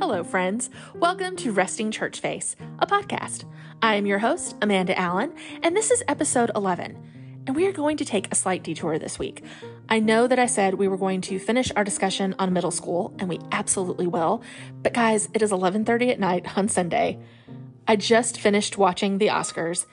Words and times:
Hello, 0.00 0.22
friends. 0.22 0.70
Welcome 0.94 1.34
to 1.38 1.50
Resting 1.50 1.90
Church 1.90 2.20
Face, 2.20 2.54
a 2.78 2.86
podcast. 2.86 3.44
I 3.82 3.96
am 3.96 4.06
your 4.06 4.20
host, 4.20 4.54
Amanda 4.62 4.96
Allen, 4.96 5.34
and 5.60 5.76
this 5.76 5.90
is 5.90 6.04
episode 6.06 6.52
11. 6.54 7.42
And 7.48 7.56
we 7.56 7.66
are 7.66 7.72
going 7.72 7.96
to 7.96 8.04
take 8.04 8.30
a 8.30 8.36
slight 8.36 8.62
detour 8.62 9.00
this 9.00 9.18
week. 9.18 9.42
I 9.88 9.98
know 9.98 10.28
that 10.28 10.38
I 10.38 10.46
said 10.46 10.74
we 10.74 10.86
were 10.86 10.96
going 10.96 11.20
to 11.22 11.40
finish 11.40 11.72
our 11.74 11.82
discussion 11.82 12.36
on 12.38 12.52
middle 12.52 12.70
school, 12.70 13.12
and 13.18 13.28
we 13.28 13.40
absolutely 13.50 14.06
will. 14.06 14.40
But 14.84 14.94
guys, 14.94 15.28
it 15.34 15.42
is 15.42 15.50
11:30 15.50 16.12
at 16.12 16.20
night 16.20 16.56
on 16.56 16.68
Sunday. 16.68 17.18
I 17.88 17.96
just 17.96 18.38
finished 18.38 18.78
watching 18.78 19.18
the 19.18 19.26
Oscars, 19.26 19.84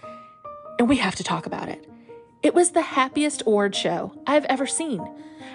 and 0.77 0.87
we 0.87 0.97
have 0.97 1.15
to 1.15 1.23
talk 1.23 1.47
about 1.47 1.67
it. 1.67 1.83
It 2.45 2.53
was 2.53 2.69
the 2.69 2.81
happiest 2.83 3.41
award 3.47 3.75
show 3.75 4.13
I've 4.27 4.45
ever 4.45 4.67
seen. 4.67 5.03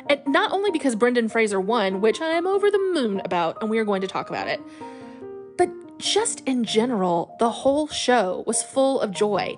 And 0.08 0.20
not 0.26 0.50
only 0.50 0.72
because 0.72 0.96
Brendan 0.96 1.28
Fraser 1.28 1.60
won, 1.60 2.00
which 2.00 2.20
I 2.20 2.30
am 2.30 2.48
over 2.48 2.68
the 2.68 2.90
moon 2.92 3.22
about, 3.24 3.58
and 3.60 3.70
we 3.70 3.78
are 3.78 3.84
going 3.84 4.00
to 4.00 4.08
talk 4.08 4.28
about 4.28 4.48
it, 4.48 4.60
but 5.56 5.68
just 6.00 6.40
in 6.48 6.64
general, 6.64 7.36
the 7.38 7.48
whole 7.48 7.86
show 7.86 8.42
was 8.44 8.64
full 8.64 9.00
of 9.00 9.12
joy. 9.12 9.56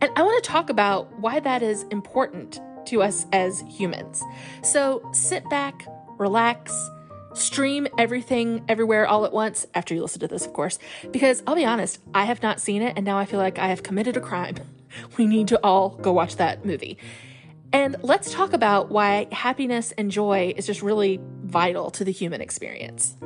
And 0.00 0.10
I 0.16 0.22
want 0.22 0.42
to 0.42 0.50
talk 0.50 0.70
about 0.70 1.12
why 1.20 1.38
that 1.40 1.62
is 1.62 1.82
important 1.90 2.58
to 2.86 3.02
us 3.02 3.26
as 3.30 3.62
humans. 3.68 4.24
So 4.62 5.06
sit 5.12 5.46
back, 5.50 5.86
relax, 6.16 6.72
stream 7.34 7.88
everything 7.98 8.64
everywhere 8.70 9.06
all 9.06 9.26
at 9.26 9.34
once 9.34 9.66
after 9.74 9.94
you 9.94 10.00
listen 10.00 10.20
to 10.20 10.28
this, 10.28 10.46
of 10.46 10.54
course, 10.54 10.78
because 11.10 11.42
I'll 11.46 11.56
be 11.56 11.66
honest, 11.66 11.98
I 12.14 12.24
have 12.24 12.42
not 12.42 12.58
seen 12.58 12.80
it, 12.80 12.94
and 12.96 13.04
now 13.04 13.18
I 13.18 13.26
feel 13.26 13.38
like 13.38 13.58
I 13.58 13.66
have 13.66 13.82
committed 13.82 14.16
a 14.16 14.20
crime. 14.20 14.56
We 15.16 15.26
need 15.26 15.48
to 15.48 15.60
all 15.62 15.90
go 15.90 16.12
watch 16.12 16.36
that 16.36 16.64
movie. 16.64 16.98
And 17.72 17.96
let's 18.02 18.32
talk 18.32 18.52
about 18.52 18.90
why 18.90 19.28
happiness 19.30 19.92
and 19.92 20.10
joy 20.10 20.52
is 20.56 20.66
just 20.66 20.82
really 20.82 21.20
vital 21.44 21.90
to 21.92 22.04
the 22.04 22.12
human 22.12 22.40
experience. 22.40 23.16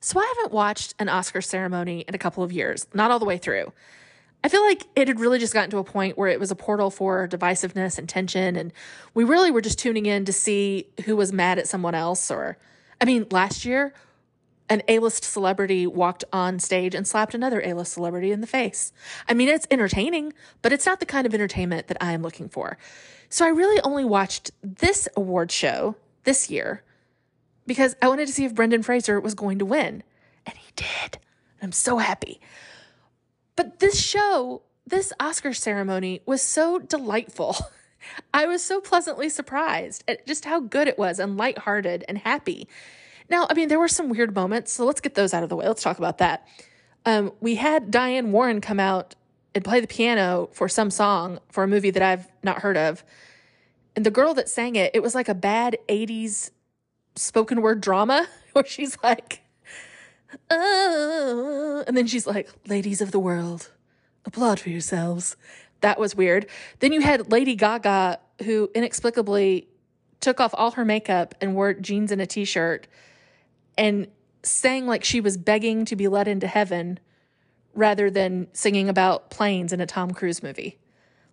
So, 0.00 0.20
I 0.20 0.34
haven't 0.36 0.52
watched 0.52 0.94
an 1.00 1.08
Oscar 1.08 1.40
ceremony 1.40 2.04
in 2.06 2.14
a 2.14 2.18
couple 2.18 2.44
of 2.44 2.52
years, 2.52 2.86
not 2.94 3.10
all 3.10 3.18
the 3.18 3.24
way 3.24 3.38
through. 3.38 3.72
I 4.44 4.48
feel 4.48 4.64
like 4.64 4.86
it 4.94 5.08
had 5.08 5.18
really 5.18 5.40
just 5.40 5.52
gotten 5.52 5.70
to 5.70 5.78
a 5.78 5.84
point 5.84 6.16
where 6.16 6.28
it 6.28 6.38
was 6.38 6.52
a 6.52 6.54
portal 6.54 6.90
for 6.90 7.26
divisiveness 7.26 7.98
and 7.98 8.08
tension, 8.08 8.54
and 8.54 8.72
we 9.14 9.24
really 9.24 9.50
were 9.50 9.60
just 9.60 9.80
tuning 9.80 10.06
in 10.06 10.24
to 10.26 10.32
see 10.32 10.86
who 11.04 11.16
was 11.16 11.32
mad 11.32 11.58
at 11.58 11.66
someone 11.66 11.96
else. 11.96 12.30
Or, 12.30 12.56
I 13.00 13.04
mean, 13.04 13.26
last 13.32 13.64
year, 13.64 13.92
an 14.68 14.82
A-list 14.88 15.24
celebrity 15.24 15.86
walked 15.86 16.24
on 16.32 16.58
stage 16.58 16.94
and 16.94 17.06
slapped 17.06 17.34
another 17.34 17.60
A-list 17.64 17.92
celebrity 17.92 18.32
in 18.32 18.40
the 18.40 18.46
face. 18.46 18.92
I 19.28 19.34
mean, 19.34 19.48
it's 19.48 19.66
entertaining, 19.70 20.32
but 20.62 20.72
it's 20.72 20.86
not 20.86 21.00
the 21.00 21.06
kind 21.06 21.26
of 21.26 21.34
entertainment 21.34 21.86
that 21.88 22.02
I 22.02 22.12
am 22.12 22.22
looking 22.22 22.48
for. 22.48 22.78
So 23.28 23.44
I 23.44 23.48
really 23.48 23.80
only 23.82 24.04
watched 24.04 24.50
this 24.62 25.08
award 25.16 25.52
show 25.52 25.96
this 26.24 26.50
year 26.50 26.82
because 27.66 27.96
I 28.00 28.08
wanted 28.08 28.26
to 28.26 28.32
see 28.32 28.44
if 28.44 28.54
Brendan 28.54 28.82
Fraser 28.82 29.20
was 29.20 29.34
going 29.34 29.58
to 29.58 29.64
win. 29.64 30.02
And 30.44 30.56
he 30.56 30.72
did. 30.76 31.18
And 31.60 31.62
I'm 31.62 31.72
so 31.72 31.98
happy. 31.98 32.40
But 33.56 33.78
this 33.80 34.00
show, 34.00 34.62
this 34.86 35.12
Oscar 35.18 35.52
ceremony 35.52 36.20
was 36.26 36.42
so 36.42 36.78
delightful. 36.78 37.56
I 38.34 38.46
was 38.46 38.62
so 38.62 38.80
pleasantly 38.80 39.28
surprised 39.28 40.04
at 40.06 40.26
just 40.26 40.44
how 40.44 40.60
good 40.60 40.86
it 40.86 40.98
was 40.98 41.18
and 41.18 41.36
lighthearted 41.36 42.04
and 42.08 42.18
happy. 42.18 42.68
Now, 43.28 43.46
I 43.50 43.54
mean, 43.54 43.68
there 43.68 43.78
were 43.78 43.88
some 43.88 44.08
weird 44.08 44.34
moments, 44.34 44.72
so 44.72 44.84
let's 44.84 45.00
get 45.00 45.14
those 45.14 45.34
out 45.34 45.42
of 45.42 45.48
the 45.48 45.56
way. 45.56 45.66
Let's 45.66 45.82
talk 45.82 45.98
about 45.98 46.18
that. 46.18 46.46
Um, 47.04 47.32
we 47.40 47.56
had 47.56 47.90
Diane 47.90 48.32
Warren 48.32 48.60
come 48.60 48.80
out 48.80 49.14
and 49.54 49.64
play 49.64 49.80
the 49.80 49.86
piano 49.86 50.48
for 50.52 50.68
some 50.68 50.90
song 50.90 51.38
for 51.50 51.64
a 51.64 51.68
movie 51.68 51.90
that 51.90 52.02
I've 52.02 52.28
not 52.42 52.60
heard 52.60 52.76
of. 52.76 53.04
And 53.94 54.04
the 54.04 54.10
girl 54.10 54.34
that 54.34 54.48
sang 54.48 54.76
it, 54.76 54.90
it 54.94 55.02
was 55.02 55.14
like 55.14 55.28
a 55.28 55.34
bad 55.34 55.78
80s 55.88 56.50
spoken 57.14 57.62
word 57.62 57.80
drama 57.80 58.28
where 58.52 58.66
she's 58.66 58.98
like, 59.02 59.40
oh, 60.50 61.84
and 61.86 61.96
then 61.96 62.06
she's 62.06 62.26
like, 62.26 62.50
ladies 62.66 63.00
of 63.00 63.12
the 63.12 63.18
world, 63.18 63.70
applaud 64.24 64.60
for 64.60 64.70
yourselves. 64.70 65.36
That 65.80 65.98
was 65.98 66.14
weird. 66.14 66.46
Then 66.80 66.92
you 66.92 67.00
had 67.00 67.30
Lady 67.30 67.54
Gaga, 67.54 68.18
who 68.44 68.70
inexplicably 68.74 69.68
took 70.20 70.40
off 70.40 70.54
all 70.54 70.72
her 70.72 70.84
makeup 70.84 71.34
and 71.40 71.54
wore 71.54 71.74
jeans 71.74 72.10
and 72.10 72.20
a 72.20 72.26
t 72.26 72.44
shirt 72.44 72.86
and 73.76 74.08
sang 74.42 74.86
like 74.86 75.04
she 75.04 75.20
was 75.20 75.36
begging 75.36 75.84
to 75.86 75.96
be 75.96 76.08
let 76.08 76.28
into 76.28 76.46
heaven 76.46 76.98
rather 77.74 78.10
than 78.10 78.48
singing 78.52 78.88
about 78.88 79.30
planes 79.30 79.72
in 79.72 79.80
a 79.80 79.86
Tom 79.86 80.12
Cruise 80.12 80.42
movie. 80.42 80.78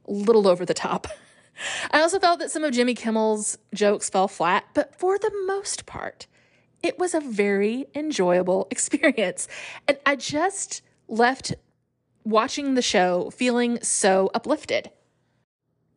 A 0.08 0.12
little 0.12 0.48
over 0.48 0.66
the 0.66 0.74
top. 0.74 1.08
I 1.92 2.02
also 2.02 2.20
felt 2.20 2.40
that 2.40 2.52
some 2.52 2.64
of 2.64 2.74
Jimmy 2.74 2.96
Kimmel's 2.96 3.58
jokes 3.74 4.10
fell 4.10 4.28
flat, 4.28 4.66
but 4.74 4.96
for 4.96 5.18
the 5.18 5.32
most 5.46 5.86
part, 5.86 6.28
it 6.82 7.00
was 7.00 7.14
a 7.14 7.20
very 7.22 7.86
enjoyable 7.96 8.68
experience. 8.72 9.48
And 9.88 9.98
I 10.06 10.16
just 10.16 10.82
left 11.08 11.54
watching 12.24 12.74
the 12.74 12.82
show 12.82 13.30
feeling 13.32 13.80
so 13.82 14.30
uplifted. 14.34 14.92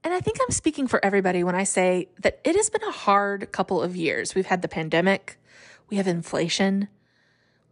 And 0.04 0.14
I 0.14 0.20
think 0.20 0.38
I'm 0.40 0.52
speaking 0.52 0.86
for 0.86 1.04
everybody 1.04 1.42
when 1.42 1.56
I 1.56 1.64
say 1.64 2.08
that 2.20 2.40
it 2.44 2.54
has 2.54 2.70
been 2.70 2.84
a 2.84 2.92
hard 2.92 3.50
couple 3.50 3.82
of 3.82 3.96
years. 3.96 4.36
We've 4.36 4.46
had 4.46 4.62
the 4.62 4.68
pandemic, 4.68 5.36
we 5.88 5.96
have 5.96 6.06
inflation. 6.06 6.88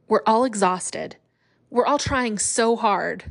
We're 0.08 0.22
all 0.26 0.44
exhausted. 0.44 1.16
We're 1.70 1.86
all 1.86 1.98
trying 1.98 2.38
so 2.38 2.76
hard 2.76 3.24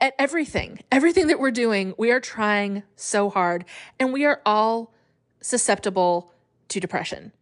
at 0.00 0.14
everything. 0.18 0.80
Everything 0.90 1.28
that 1.28 1.38
we're 1.38 1.50
doing, 1.50 1.94
we 1.96 2.10
are 2.10 2.20
trying 2.20 2.82
so 2.96 3.30
hard. 3.30 3.64
And 3.98 4.12
we 4.12 4.24
are 4.24 4.42
all 4.44 4.92
susceptible 5.40 6.32
to 6.68 6.80
depression 6.80 7.32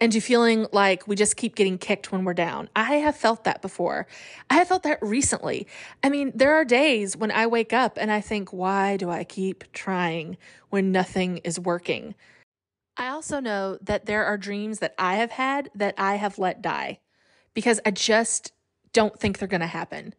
and 0.00 0.12
to 0.12 0.20
feeling 0.20 0.66
like 0.72 1.08
we 1.08 1.16
just 1.16 1.36
keep 1.36 1.54
getting 1.54 1.78
kicked 1.78 2.12
when 2.12 2.24
we're 2.24 2.34
down. 2.34 2.68
I 2.76 2.96
have 2.96 3.16
felt 3.16 3.44
that 3.44 3.62
before. 3.62 4.06
I 4.50 4.54
have 4.54 4.68
felt 4.68 4.82
that 4.82 4.98
recently. 5.00 5.66
I 6.02 6.10
mean, 6.10 6.32
there 6.34 6.54
are 6.54 6.64
days 6.64 7.16
when 7.16 7.30
I 7.30 7.46
wake 7.46 7.72
up 7.72 7.96
and 7.98 8.10
I 8.12 8.20
think, 8.20 8.52
why 8.52 8.98
do 8.98 9.08
I 9.08 9.24
keep 9.24 9.72
trying 9.72 10.36
when 10.68 10.92
nothing 10.92 11.38
is 11.38 11.58
working? 11.58 12.14
I 12.96 13.08
also 13.08 13.40
know 13.40 13.78
that 13.82 14.06
there 14.06 14.24
are 14.24 14.38
dreams 14.38 14.78
that 14.78 14.94
I 14.98 15.16
have 15.16 15.32
had 15.32 15.70
that 15.74 15.94
I 15.98 16.16
have 16.16 16.38
let 16.38 16.62
die 16.62 17.00
because 17.54 17.80
I 17.84 17.90
just 17.90 18.52
don't 18.92 19.18
think 19.18 19.38
they're 19.38 19.48
going 19.48 19.60
to 19.60 19.66
happen 19.66 20.14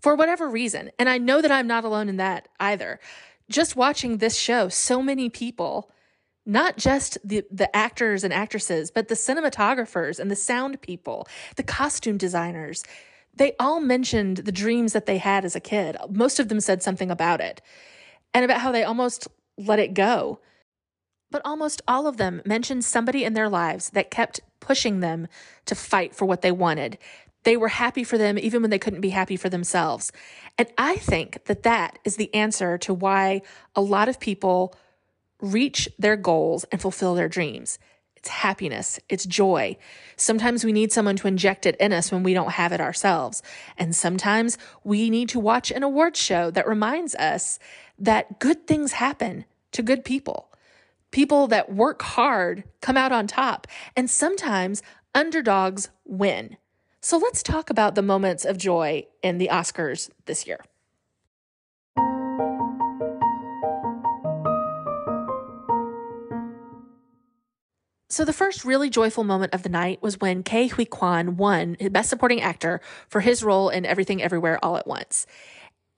for 0.00 0.14
whatever 0.14 0.48
reason. 0.48 0.90
And 0.98 1.08
I 1.08 1.18
know 1.18 1.40
that 1.40 1.52
I'm 1.52 1.66
not 1.66 1.84
alone 1.84 2.08
in 2.08 2.16
that 2.16 2.48
either. 2.58 3.00
Just 3.48 3.76
watching 3.76 4.18
this 4.18 4.36
show, 4.36 4.68
so 4.68 5.02
many 5.02 5.28
people, 5.28 5.90
not 6.44 6.76
just 6.76 7.16
the, 7.24 7.44
the 7.50 7.74
actors 7.74 8.24
and 8.24 8.32
actresses, 8.32 8.90
but 8.90 9.08
the 9.08 9.14
cinematographers 9.14 10.18
and 10.18 10.30
the 10.30 10.36
sound 10.36 10.80
people, 10.80 11.28
the 11.56 11.62
costume 11.62 12.18
designers, 12.18 12.84
they 13.34 13.54
all 13.58 13.80
mentioned 13.80 14.38
the 14.38 14.52
dreams 14.52 14.92
that 14.92 15.06
they 15.06 15.18
had 15.18 15.44
as 15.44 15.56
a 15.56 15.60
kid. 15.60 15.96
Most 16.10 16.38
of 16.38 16.48
them 16.48 16.60
said 16.60 16.82
something 16.82 17.10
about 17.10 17.40
it 17.40 17.62
and 18.32 18.44
about 18.44 18.60
how 18.60 18.72
they 18.72 18.84
almost 18.84 19.28
let 19.56 19.78
it 19.78 19.94
go 19.94 20.40
but 21.30 21.42
almost 21.44 21.82
all 21.88 22.06
of 22.06 22.16
them 22.16 22.42
mentioned 22.44 22.84
somebody 22.84 23.24
in 23.24 23.34
their 23.34 23.48
lives 23.48 23.90
that 23.90 24.10
kept 24.10 24.40
pushing 24.60 25.00
them 25.00 25.28
to 25.66 25.74
fight 25.74 26.14
for 26.14 26.24
what 26.24 26.42
they 26.42 26.52
wanted. 26.52 26.98
They 27.44 27.56
were 27.56 27.68
happy 27.68 28.04
for 28.04 28.16
them 28.16 28.38
even 28.38 28.62
when 28.62 28.70
they 28.70 28.78
couldn't 28.78 29.00
be 29.00 29.10
happy 29.10 29.36
for 29.36 29.48
themselves. 29.48 30.10
And 30.56 30.68
I 30.78 30.96
think 30.96 31.44
that 31.44 31.62
that 31.64 31.98
is 32.04 32.16
the 32.16 32.32
answer 32.34 32.78
to 32.78 32.94
why 32.94 33.42
a 33.74 33.80
lot 33.80 34.08
of 34.08 34.20
people 34.20 34.74
reach 35.40 35.88
their 35.98 36.16
goals 36.16 36.64
and 36.72 36.80
fulfill 36.80 37.14
their 37.14 37.28
dreams. 37.28 37.78
It's 38.16 38.30
happiness, 38.30 38.98
it's 39.10 39.26
joy. 39.26 39.76
Sometimes 40.16 40.64
we 40.64 40.72
need 40.72 40.92
someone 40.92 41.16
to 41.16 41.28
inject 41.28 41.66
it 41.66 41.76
in 41.76 41.92
us 41.92 42.10
when 42.10 42.22
we 42.22 42.32
don't 42.32 42.52
have 42.52 42.72
it 42.72 42.80
ourselves. 42.80 43.42
And 43.76 43.94
sometimes 43.94 44.56
we 44.82 45.10
need 45.10 45.28
to 45.30 45.40
watch 45.40 45.70
an 45.70 45.82
awards 45.82 46.18
show 46.18 46.50
that 46.52 46.66
reminds 46.66 47.14
us 47.16 47.58
that 47.98 48.38
good 48.38 48.66
things 48.66 48.92
happen 48.92 49.44
to 49.72 49.82
good 49.82 50.06
people. 50.06 50.50
People 51.14 51.46
that 51.46 51.72
work 51.72 52.02
hard 52.02 52.64
come 52.80 52.96
out 52.96 53.12
on 53.12 53.28
top, 53.28 53.68
and 53.96 54.10
sometimes 54.10 54.82
underdogs 55.14 55.88
win. 56.04 56.56
So 57.00 57.18
let's 57.18 57.40
talk 57.40 57.70
about 57.70 57.94
the 57.94 58.02
moments 58.02 58.44
of 58.44 58.58
joy 58.58 59.06
in 59.22 59.38
the 59.38 59.46
Oscars 59.46 60.10
this 60.26 60.44
year. 60.44 60.58
So 68.08 68.24
the 68.24 68.32
first 68.32 68.64
really 68.64 68.90
joyful 68.90 69.22
moment 69.22 69.54
of 69.54 69.62
the 69.62 69.68
night 69.68 70.02
was 70.02 70.20
when 70.20 70.42
Ke 70.42 70.72
Huy 70.72 70.84
Quan 70.84 71.36
won 71.36 71.76
Best 71.92 72.10
Supporting 72.10 72.40
Actor 72.40 72.80
for 73.08 73.20
his 73.20 73.44
role 73.44 73.68
in 73.68 73.86
Everything 73.86 74.20
Everywhere 74.20 74.58
All 74.64 74.76
at 74.76 74.88
Once. 74.88 75.28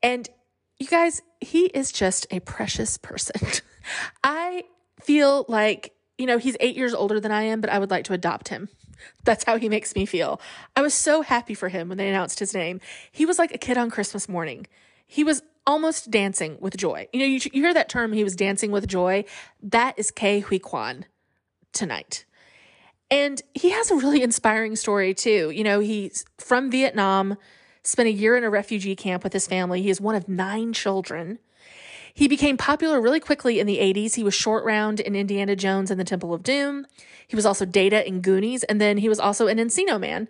And 0.02 0.28
you 0.78 0.88
guys, 0.88 1.22
he 1.40 1.68
is 1.68 1.90
just 1.90 2.26
a 2.30 2.40
precious 2.40 2.98
person. 2.98 3.40
I 4.22 4.64
feel 5.06 5.44
like, 5.48 5.94
you 6.18 6.26
know, 6.26 6.38
he's 6.38 6.56
eight 6.60 6.76
years 6.76 6.92
older 6.92 7.20
than 7.20 7.32
I 7.32 7.42
am, 7.42 7.60
but 7.60 7.70
I 7.70 7.78
would 7.78 7.90
like 7.90 8.04
to 8.06 8.12
adopt 8.12 8.48
him. 8.48 8.68
That's 9.24 9.44
how 9.44 9.56
he 9.56 9.68
makes 9.68 9.94
me 9.94 10.04
feel. 10.04 10.40
I 10.74 10.82
was 10.82 10.94
so 10.94 11.22
happy 11.22 11.54
for 11.54 11.68
him 11.68 11.88
when 11.88 11.98
they 11.98 12.08
announced 12.08 12.40
his 12.40 12.54
name. 12.54 12.80
He 13.12 13.24
was 13.24 13.38
like 13.38 13.54
a 13.54 13.58
kid 13.58 13.78
on 13.78 13.90
Christmas 13.90 14.28
morning. 14.28 14.66
He 15.06 15.22
was 15.22 15.42
almost 15.66 16.10
dancing 16.10 16.56
with 16.60 16.76
joy. 16.76 17.08
You 17.12 17.20
know, 17.20 17.26
you, 17.26 17.40
you 17.52 17.62
hear 17.62 17.74
that 17.74 17.88
term, 17.88 18.12
he 18.12 18.24
was 18.24 18.34
dancing 18.34 18.70
with 18.70 18.88
joy. 18.88 19.24
That 19.62 19.98
is 19.98 20.10
Ke 20.10 20.42
Huy 20.44 20.58
Quan 20.58 21.04
tonight. 21.72 22.24
And 23.10 23.40
he 23.54 23.70
has 23.70 23.90
a 23.90 23.96
really 23.96 24.22
inspiring 24.22 24.74
story, 24.74 25.14
too. 25.14 25.50
You 25.50 25.62
know, 25.62 25.78
he's 25.78 26.24
from 26.38 26.70
Vietnam, 26.70 27.36
spent 27.84 28.08
a 28.08 28.12
year 28.12 28.36
in 28.36 28.42
a 28.42 28.50
refugee 28.50 28.96
camp 28.96 29.22
with 29.22 29.32
his 29.32 29.46
family. 29.46 29.82
He 29.82 29.90
is 29.90 30.00
one 30.00 30.16
of 30.16 30.28
nine 30.28 30.72
children. 30.72 31.38
He 32.16 32.28
became 32.28 32.56
popular 32.56 32.98
really 32.98 33.20
quickly 33.20 33.60
in 33.60 33.66
the 33.66 33.76
80s. 33.76 34.14
He 34.14 34.22
was 34.22 34.32
short 34.32 34.64
round 34.64 35.00
in 35.00 35.14
Indiana 35.14 35.54
Jones 35.54 35.90
and 35.90 36.00
the 36.00 36.04
Temple 36.04 36.32
of 36.32 36.42
Doom. 36.42 36.86
He 37.28 37.36
was 37.36 37.44
also 37.44 37.66
Data 37.66 38.08
in 38.08 38.22
Goonies, 38.22 38.64
and 38.64 38.80
then 38.80 38.96
he 38.96 39.10
was 39.10 39.20
also 39.20 39.48
an 39.48 39.58
Encino 39.58 40.00
Man 40.00 40.26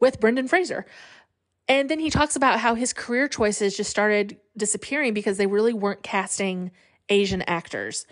with 0.00 0.20
Brendan 0.20 0.48
Fraser. 0.48 0.84
And 1.66 1.88
then 1.88 1.98
he 1.98 2.10
talks 2.10 2.36
about 2.36 2.60
how 2.60 2.74
his 2.74 2.92
career 2.92 3.26
choices 3.26 3.74
just 3.74 3.88
started 3.88 4.36
disappearing 4.54 5.14
because 5.14 5.38
they 5.38 5.46
really 5.46 5.72
weren't 5.72 6.02
casting 6.02 6.72
Asian 7.08 7.40
actors, 7.46 8.06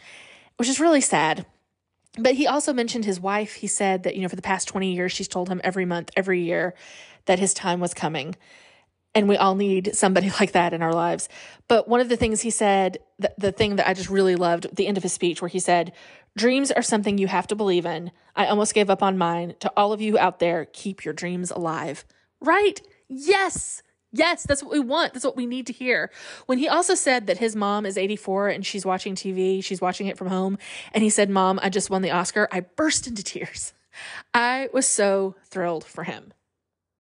which 0.56 0.70
is 0.70 0.80
really 0.80 1.02
sad. 1.02 1.44
But 2.18 2.32
he 2.32 2.46
also 2.46 2.72
mentioned 2.72 3.04
his 3.04 3.20
wife. 3.20 3.52
He 3.56 3.66
said 3.66 4.04
that, 4.04 4.16
you 4.16 4.22
know, 4.22 4.28
for 4.28 4.36
the 4.36 4.42
past 4.42 4.68
20 4.68 4.94
years, 4.94 5.12
she's 5.12 5.28
told 5.28 5.50
him 5.50 5.60
every 5.62 5.84
month, 5.84 6.10
every 6.16 6.40
year 6.40 6.72
that 7.26 7.38
his 7.38 7.52
time 7.52 7.78
was 7.78 7.92
coming. 7.92 8.36
And 9.14 9.28
we 9.28 9.36
all 9.36 9.54
need 9.54 9.94
somebody 9.94 10.30
like 10.40 10.52
that 10.52 10.72
in 10.72 10.82
our 10.82 10.92
lives. 10.92 11.28
But 11.66 11.88
one 11.88 12.00
of 12.00 12.08
the 12.08 12.16
things 12.16 12.40
he 12.40 12.50
said, 12.50 12.98
the, 13.18 13.32
the 13.38 13.52
thing 13.52 13.76
that 13.76 13.88
I 13.88 13.94
just 13.94 14.10
really 14.10 14.36
loved, 14.36 14.74
the 14.74 14.86
end 14.86 14.96
of 14.96 15.02
his 15.02 15.12
speech, 15.12 15.40
where 15.42 15.48
he 15.48 15.60
said, 15.60 15.92
Dreams 16.36 16.70
are 16.70 16.82
something 16.82 17.18
you 17.18 17.26
have 17.26 17.48
to 17.48 17.56
believe 17.56 17.84
in. 17.84 18.12
I 18.36 18.46
almost 18.46 18.74
gave 18.74 18.90
up 18.90 19.02
on 19.02 19.18
mine. 19.18 19.54
To 19.60 19.72
all 19.76 19.92
of 19.92 20.00
you 20.00 20.18
out 20.18 20.38
there, 20.38 20.66
keep 20.72 21.04
your 21.04 21.14
dreams 21.14 21.50
alive. 21.50 22.04
Right? 22.40 22.80
Yes. 23.08 23.82
Yes, 24.12 24.44
that's 24.44 24.62
what 24.62 24.72
we 24.72 24.80
want. 24.80 25.12
That's 25.12 25.24
what 25.24 25.36
we 25.36 25.46
need 25.46 25.66
to 25.66 25.72
hear. 25.72 26.10
When 26.46 26.58
he 26.58 26.68
also 26.68 26.94
said 26.94 27.26
that 27.26 27.38
his 27.38 27.54
mom 27.54 27.84
is 27.84 27.98
84 27.98 28.48
and 28.48 28.64
she's 28.64 28.86
watching 28.86 29.14
TV, 29.14 29.62
she's 29.62 29.80
watching 29.80 30.06
it 30.06 30.16
from 30.16 30.28
home, 30.28 30.56
and 30.92 31.02
he 31.02 31.10
said, 31.10 31.28
Mom, 31.28 31.58
I 31.62 31.68
just 31.68 31.90
won 31.90 32.02
the 32.02 32.10
Oscar, 32.10 32.48
I 32.50 32.60
burst 32.60 33.06
into 33.06 33.22
tears. 33.22 33.74
I 34.34 34.68
was 34.72 34.86
so 34.88 35.34
thrilled 35.44 35.84
for 35.84 36.04
him. 36.04 36.32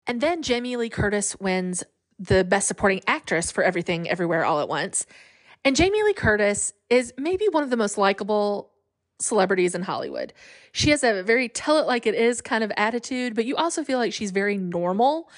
And 0.06 0.20
then 0.20 0.42
Jamie 0.42 0.76
Lee 0.76 0.90
Curtis 0.90 1.40
wins 1.40 1.84
the 2.20 2.44
Best 2.44 2.68
Supporting 2.68 3.02
Actress 3.08 3.52
for 3.52 3.64
Everything 3.64 4.10
Everywhere 4.10 4.44
All 4.46 4.60
at 4.60 4.68
Once. 4.68 5.06
And 5.64 5.76
Jamie 5.76 6.02
Lee 6.04 6.14
Curtis 6.14 6.74
is 6.90 7.14
maybe 7.18 7.48
one 7.52 7.64
of 7.64 7.70
the 7.70 7.78
most 7.78 7.98
likable 7.98 8.72
celebrities 9.20 9.76
in 9.76 9.82
Hollywood. 9.84 10.34
She 10.72 10.92
has 10.92 11.04
a 11.04 11.24
very 11.24 11.50
tell 11.50 11.80
it 11.80 11.88
like 11.88 12.06
it 12.06 12.16
is 12.16 12.42
kind 12.42 12.64
of 12.64 12.72
attitude, 12.78 13.36
but 13.36 13.46
you 13.46 13.56
also 13.56 13.84
feel 13.84 13.98
like 13.98 14.14
she's 14.14 14.32
very 14.32 14.58
normal 14.58 15.30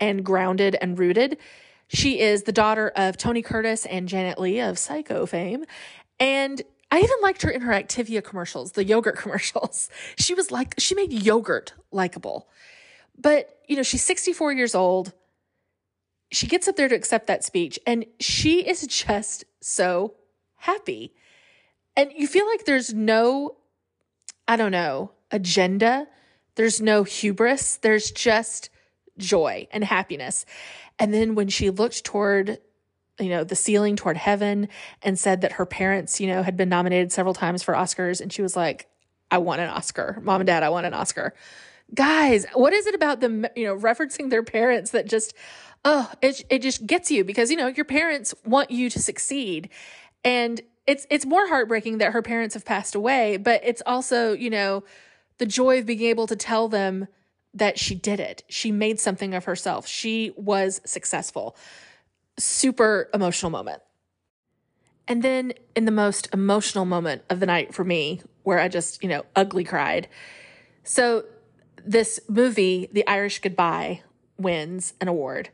and 0.00 0.24
grounded 0.24 0.76
and 0.80 0.98
rooted. 0.98 1.38
She 1.88 2.20
is 2.20 2.44
the 2.44 2.52
daughter 2.52 2.92
of 2.94 3.16
Tony 3.16 3.42
Curtis 3.42 3.86
and 3.86 4.08
Janet 4.08 4.38
Leigh 4.38 4.60
of 4.60 4.78
Psycho 4.78 5.26
fame. 5.26 5.64
And 6.18 6.62
I 6.90 6.98
even 6.98 7.16
liked 7.22 7.42
her 7.42 7.50
in 7.50 7.62
her 7.62 7.72
Activia 7.72 8.22
commercials, 8.22 8.72
the 8.72 8.84
yogurt 8.84 9.16
commercials. 9.18 9.90
She 10.16 10.34
was 10.34 10.50
like, 10.50 10.74
she 10.78 10.94
made 10.94 11.12
yogurt 11.12 11.72
likable. 11.90 12.48
But, 13.18 13.60
you 13.68 13.76
know, 13.76 13.82
she's 13.82 14.02
64 14.02 14.52
years 14.52 14.74
old. 14.74 15.12
She 16.30 16.46
gets 16.46 16.68
up 16.68 16.76
there 16.76 16.88
to 16.88 16.94
accept 16.94 17.26
that 17.26 17.44
speech, 17.44 17.78
and 17.86 18.04
she 18.20 18.66
is 18.66 18.86
just 18.86 19.44
so 19.60 20.14
happy. 20.56 21.12
And 21.96 22.12
you 22.16 22.26
feel 22.26 22.46
like 22.46 22.64
there's 22.64 22.94
no, 22.94 23.56
I 24.46 24.56
don't 24.56 24.72
know, 24.72 25.12
agenda. 25.30 26.06
There's 26.54 26.80
no 26.80 27.02
hubris. 27.02 27.76
There's 27.76 28.10
just 28.10 28.70
joy 29.18 29.68
and 29.72 29.84
happiness. 29.84 30.46
And 30.98 31.12
then 31.12 31.34
when 31.34 31.48
she 31.48 31.70
looked 31.70 32.04
toward 32.04 32.58
you 33.18 33.28
know 33.28 33.44
the 33.44 33.54
ceiling 33.54 33.96
toward 33.96 34.16
heaven 34.16 34.68
and 35.02 35.18
said 35.18 35.42
that 35.42 35.52
her 35.52 35.66
parents 35.66 36.20
you 36.20 36.26
know 36.26 36.42
had 36.42 36.56
been 36.56 36.70
nominated 36.70 37.12
several 37.12 37.34
times 37.34 37.62
for 37.62 37.74
oscars 37.74 38.20
and 38.20 38.32
she 38.32 38.40
was 38.40 38.56
like 38.56 38.88
i 39.30 39.36
want 39.36 39.60
an 39.60 39.68
oscar 39.68 40.18
mom 40.22 40.40
and 40.40 40.46
dad 40.46 40.62
i 40.62 40.70
want 40.70 40.86
an 40.86 40.94
oscar 40.94 41.34
guys 41.94 42.46
what 42.54 42.72
is 42.72 42.86
it 42.86 42.94
about 42.94 43.20
them 43.20 43.46
you 43.54 43.66
know 43.66 43.76
referencing 43.76 44.30
their 44.30 44.42
parents 44.42 44.92
that 44.92 45.06
just 45.06 45.34
oh 45.84 46.10
it, 46.20 46.44
it 46.50 46.62
just 46.62 46.86
gets 46.86 47.10
you 47.10 47.24
because 47.24 47.50
you 47.50 47.56
know 47.56 47.68
your 47.68 47.84
parents 47.84 48.34
want 48.44 48.70
you 48.70 48.90
to 48.90 48.98
succeed 48.98 49.68
and 50.24 50.60
it's 50.86 51.06
it's 51.10 51.26
more 51.26 51.48
heartbreaking 51.48 51.98
that 51.98 52.12
her 52.12 52.22
parents 52.22 52.54
have 52.54 52.64
passed 52.64 52.94
away 52.94 53.36
but 53.36 53.60
it's 53.64 53.82
also 53.86 54.32
you 54.32 54.50
know 54.50 54.82
the 55.38 55.46
joy 55.46 55.78
of 55.78 55.86
being 55.86 56.02
able 56.02 56.26
to 56.26 56.36
tell 56.36 56.68
them 56.68 57.08
that 57.54 57.78
she 57.78 57.94
did 57.94 58.20
it. 58.20 58.44
She 58.48 58.70
made 58.70 59.00
something 59.00 59.34
of 59.34 59.44
herself. 59.44 59.86
She 59.86 60.32
was 60.36 60.80
successful. 60.84 61.56
Super 62.38 63.08
emotional 63.12 63.50
moment. 63.50 63.82
And 65.08 65.22
then 65.22 65.52
in 65.74 65.86
the 65.86 65.90
most 65.90 66.28
emotional 66.32 66.84
moment 66.84 67.22
of 67.28 67.40
the 67.40 67.46
night 67.46 67.74
for 67.74 67.84
me, 67.84 68.20
where 68.44 68.60
I 68.60 68.68
just, 68.68 69.02
you 69.02 69.08
know, 69.08 69.24
ugly 69.34 69.64
cried. 69.64 70.08
So 70.84 71.24
this 71.84 72.20
movie, 72.28 72.88
The 72.92 73.06
Irish 73.06 73.40
Goodbye, 73.40 74.02
wins 74.38 74.94
an 75.00 75.08
award. 75.08 75.50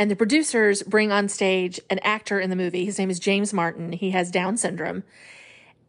And 0.00 0.10
the 0.10 0.16
producers 0.16 0.82
bring 0.82 1.12
on 1.12 1.28
stage 1.28 1.78
an 1.90 1.98
actor 1.98 2.40
in 2.40 2.48
the 2.48 2.56
movie. 2.56 2.86
His 2.86 2.98
name 2.98 3.10
is 3.10 3.20
James 3.20 3.52
Martin. 3.52 3.92
He 3.92 4.12
has 4.12 4.30
Down 4.30 4.56
syndrome. 4.56 5.02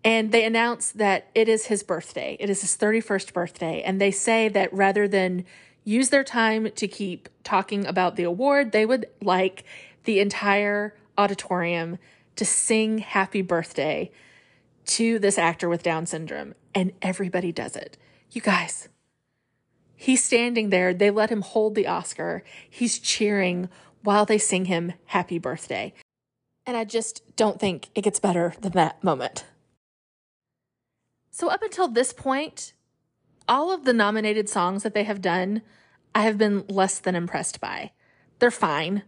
And 0.04 0.34
they 0.34 0.44
announce 0.44 0.92
that 0.92 1.30
it 1.34 1.48
is 1.48 1.68
his 1.68 1.82
birthday. 1.82 2.36
It 2.38 2.50
is 2.50 2.60
his 2.60 2.76
31st 2.76 3.32
birthday. 3.32 3.82
And 3.82 4.02
they 4.02 4.12
say 4.12 4.50
that 4.50 4.74
rather 4.74 5.08
than 5.08 5.46
use 5.86 6.10
their 6.10 6.26
time 6.26 6.72
to 6.72 6.90
keep 6.90 7.30
talking 7.46 7.86
about 7.86 8.18
the 8.18 8.24
award, 8.24 8.74
they 8.74 8.86
would 8.86 9.06
like 9.22 9.64
the 10.04 10.20
entire 10.20 10.94
auditorium 11.18 11.98
to 12.36 12.44
sing 12.44 12.98
happy 12.98 13.42
birthday 13.42 14.12
to 14.88 15.20
this 15.20 15.38
actor 15.38 15.70
with 15.70 15.84
Down 15.84 16.06
syndrome. 16.06 16.54
And 16.76 16.92
everybody 17.02 17.54
does 17.54 17.78
it. 17.78 17.98
You 18.32 18.42
guys, 18.42 18.90
he's 19.96 20.22
standing 20.22 20.70
there. 20.70 20.94
They 20.94 21.12
let 21.12 21.30
him 21.30 21.44
hold 21.44 21.76
the 21.76 21.88
Oscar. 21.88 22.44
He's 22.70 23.00
cheering 23.00 23.70
while 24.04 24.26
they 24.26 24.38
sing 24.38 24.66
him 24.66 24.94
happy 25.06 25.38
birthday. 25.38 25.94
And 26.66 26.78
I 26.78 26.84
just 26.84 27.36
don't 27.36 27.60
think 27.60 27.90
it 27.96 28.02
gets 28.02 28.20
better 28.20 28.54
than 28.62 28.74
that 28.74 29.04
moment. 29.04 29.46
So, 31.32 31.50
up 31.50 31.64
until 31.64 31.88
this 31.88 32.14
point, 32.14 32.74
all 33.48 33.72
of 33.72 33.86
the 33.86 33.94
nominated 33.94 34.50
songs 34.50 34.84
that 34.84 34.94
they 34.94 35.04
have 35.04 35.22
done, 35.22 35.62
I 36.14 36.24
have 36.24 36.38
been 36.38 36.66
less 36.68 37.00
than 37.00 37.16
impressed 37.16 37.60
by. 37.60 37.92
They're 38.40 38.52
fine. 38.52 39.04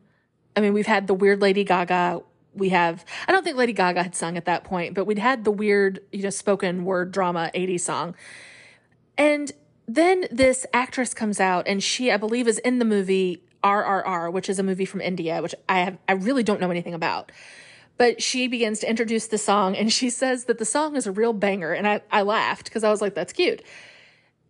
I 0.55 0.61
mean, 0.61 0.73
we've 0.73 0.87
had 0.87 1.07
the 1.07 1.13
weird 1.13 1.41
Lady 1.41 1.63
Gaga. 1.63 2.21
We 2.53 2.69
have, 2.69 3.03
I 3.27 3.31
don't 3.31 3.43
think 3.43 3.57
Lady 3.57 3.73
Gaga 3.73 4.03
had 4.03 4.15
sung 4.15 4.37
at 4.37 4.45
that 4.45 4.63
point, 4.63 4.93
but 4.93 5.05
we'd 5.05 5.19
had 5.19 5.43
the 5.43 5.51
weird, 5.51 5.99
you 6.11 6.23
know, 6.23 6.29
spoken 6.29 6.85
word 6.85 7.11
drama 7.11 7.51
80s 7.53 7.81
song. 7.81 8.15
And 9.17 9.51
then 9.87 10.25
this 10.31 10.65
actress 10.71 11.13
comes 11.13 11.39
out 11.39 11.67
and 11.67 11.83
she, 11.83 12.11
I 12.11 12.17
believe, 12.17 12.47
is 12.47 12.59
in 12.59 12.79
the 12.79 12.85
movie 12.85 13.43
RRR, 13.63 14.31
which 14.31 14.49
is 14.49 14.59
a 14.59 14.63
movie 14.63 14.85
from 14.85 15.01
India, 15.01 15.41
which 15.41 15.55
I 15.69 15.79
have, 15.79 15.97
I 16.07 16.13
really 16.13 16.43
don't 16.43 16.59
know 16.59 16.71
anything 16.71 16.93
about. 16.93 17.31
But 17.97 18.21
she 18.21 18.47
begins 18.47 18.79
to 18.79 18.89
introduce 18.89 19.27
the 19.27 19.37
song 19.37 19.75
and 19.75 19.91
she 19.91 20.09
says 20.09 20.45
that 20.45 20.57
the 20.57 20.65
song 20.65 20.95
is 20.95 21.07
a 21.07 21.11
real 21.11 21.33
banger. 21.33 21.73
And 21.73 21.87
I, 21.87 22.01
I 22.11 22.23
laughed 22.23 22.65
because 22.65 22.83
I 22.83 22.89
was 22.89 23.01
like, 23.01 23.13
that's 23.13 23.33
cute. 23.33 23.63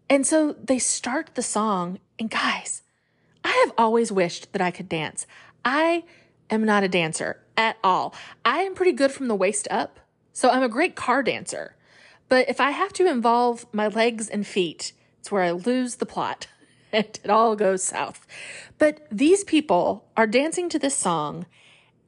And 0.10 0.26
so 0.26 0.54
they 0.54 0.80
start 0.80 1.32
the 1.36 1.42
song. 1.42 2.00
And 2.18 2.30
guys, 2.30 2.84
I 3.44 3.52
have 3.66 3.74
always 3.78 4.12
wished 4.12 4.54
that 4.54 4.62
I 4.62 4.72
could 4.72 4.90
dance. 4.90 5.28
I 5.66 6.04
am 6.50 6.64
not 6.64 6.84
a 6.84 6.88
dancer 6.88 7.42
at 7.58 7.78
all. 7.84 8.16
I 8.46 8.60
am 8.60 8.76
pretty 8.76 8.94
good 8.94 9.12
from 9.12 9.28
the 9.28 9.36
waist 9.36 9.68
up. 9.70 10.00
So 10.32 10.50
I'm 10.50 10.64
a 10.64 10.70
great 10.70 10.96
car 10.96 11.22
dancer. 11.22 11.76
But 12.30 12.50
if 12.50 12.60
I 12.60 12.72
have 12.72 12.94
to 12.94 13.08
involve 13.08 13.66
my 13.72 13.88
legs 13.88 14.30
and 14.30 14.48
feet, 14.48 14.94
it's 15.20 15.32
where 15.32 15.44
I 15.44 15.52
lose 15.52 15.96
the 15.96 16.06
plot 16.06 16.48
and 16.94 17.06
it 17.24 17.30
all 17.30 17.56
goes 17.56 17.84
south. 17.84 18.26
But 18.78 19.08
these 19.12 19.44
people 19.44 20.06
are 20.16 20.28
dancing 20.28 20.70
to 20.70 20.80
this 20.80 20.96
song 20.96 21.46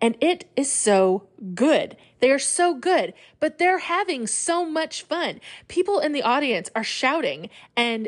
and 0.02 0.18
it 0.22 0.46
is 0.56 0.72
so 0.72 1.28
good. 1.54 1.98
They 2.20 2.32
are 2.32 2.40
so 2.40 2.74
good, 2.74 3.14
but 3.40 3.58
they're 3.58 3.80
having 3.80 4.28
so 4.28 4.66
much 4.66 5.04
fun. 5.04 5.40
People 5.68 6.00
in 6.00 6.12
the 6.12 6.24
audience 6.24 6.70
are 6.76 6.84
shouting 6.84 7.50
and 7.76 8.08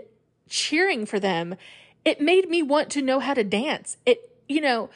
cheering 0.49 1.05
for 1.05 1.19
them. 1.19 1.55
It 2.05 2.21
made 2.21 2.49
me 2.49 2.61
want 2.61 2.89
to 2.91 3.01
know 3.01 3.19
how 3.19 3.33
to 3.33 3.43
dance. 3.43 3.97
It, 4.05 4.31
you 4.47 4.61
know, 4.61 4.89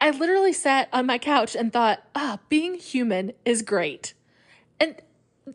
I 0.00 0.10
literally 0.10 0.52
sat 0.52 0.88
on 0.92 1.06
my 1.06 1.18
couch 1.18 1.54
and 1.54 1.72
thought, 1.72 2.02
ah, 2.14 2.38
oh, 2.38 2.44
being 2.48 2.74
human 2.74 3.32
is 3.44 3.62
great. 3.62 4.14
And 4.80 4.96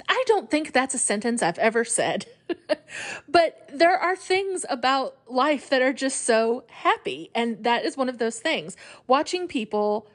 I 0.07 0.23
don't 0.27 0.49
think 0.49 0.71
that's 0.71 0.95
a 0.95 0.99
sentence 0.99 1.41
I've 1.41 1.59
ever 1.59 1.83
said. 1.83 2.25
but 3.29 3.69
there 3.73 3.97
are 3.97 4.15
things 4.15 4.65
about 4.69 5.17
life 5.27 5.69
that 5.69 5.81
are 5.81 5.93
just 5.93 6.23
so 6.23 6.63
happy. 6.69 7.29
And 7.35 7.63
that 7.63 7.85
is 7.85 7.97
one 7.97 8.09
of 8.09 8.17
those 8.17 8.39
things. 8.39 8.75
Watching 9.07 9.47
people 9.47 10.07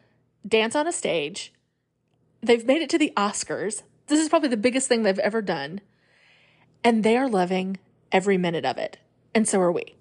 dance 0.47 0.75
on 0.75 0.87
a 0.87 0.93
stage. 0.93 1.53
They've 2.43 2.67
made 2.67 2.83
it 2.83 2.91
to 2.91 2.99
the 2.99 3.13
Oscars. 3.17 3.83
This 4.07 4.21
is 4.21 4.29
probably 4.29 4.51
the 4.51 4.57
biggest 4.57 4.89
thing 4.89 5.03
they've 5.03 5.19
ever 5.19 5.41
done. 5.41 5.81
And 6.83 7.03
they 7.03 7.17
are 7.17 7.29
loving 7.29 7.79
every 8.13 8.37
minute 8.37 8.65
of 8.65 8.77
it. 8.77 8.99
And 9.35 9.49
so 9.49 9.61
are 9.61 9.73
we. 9.73 9.97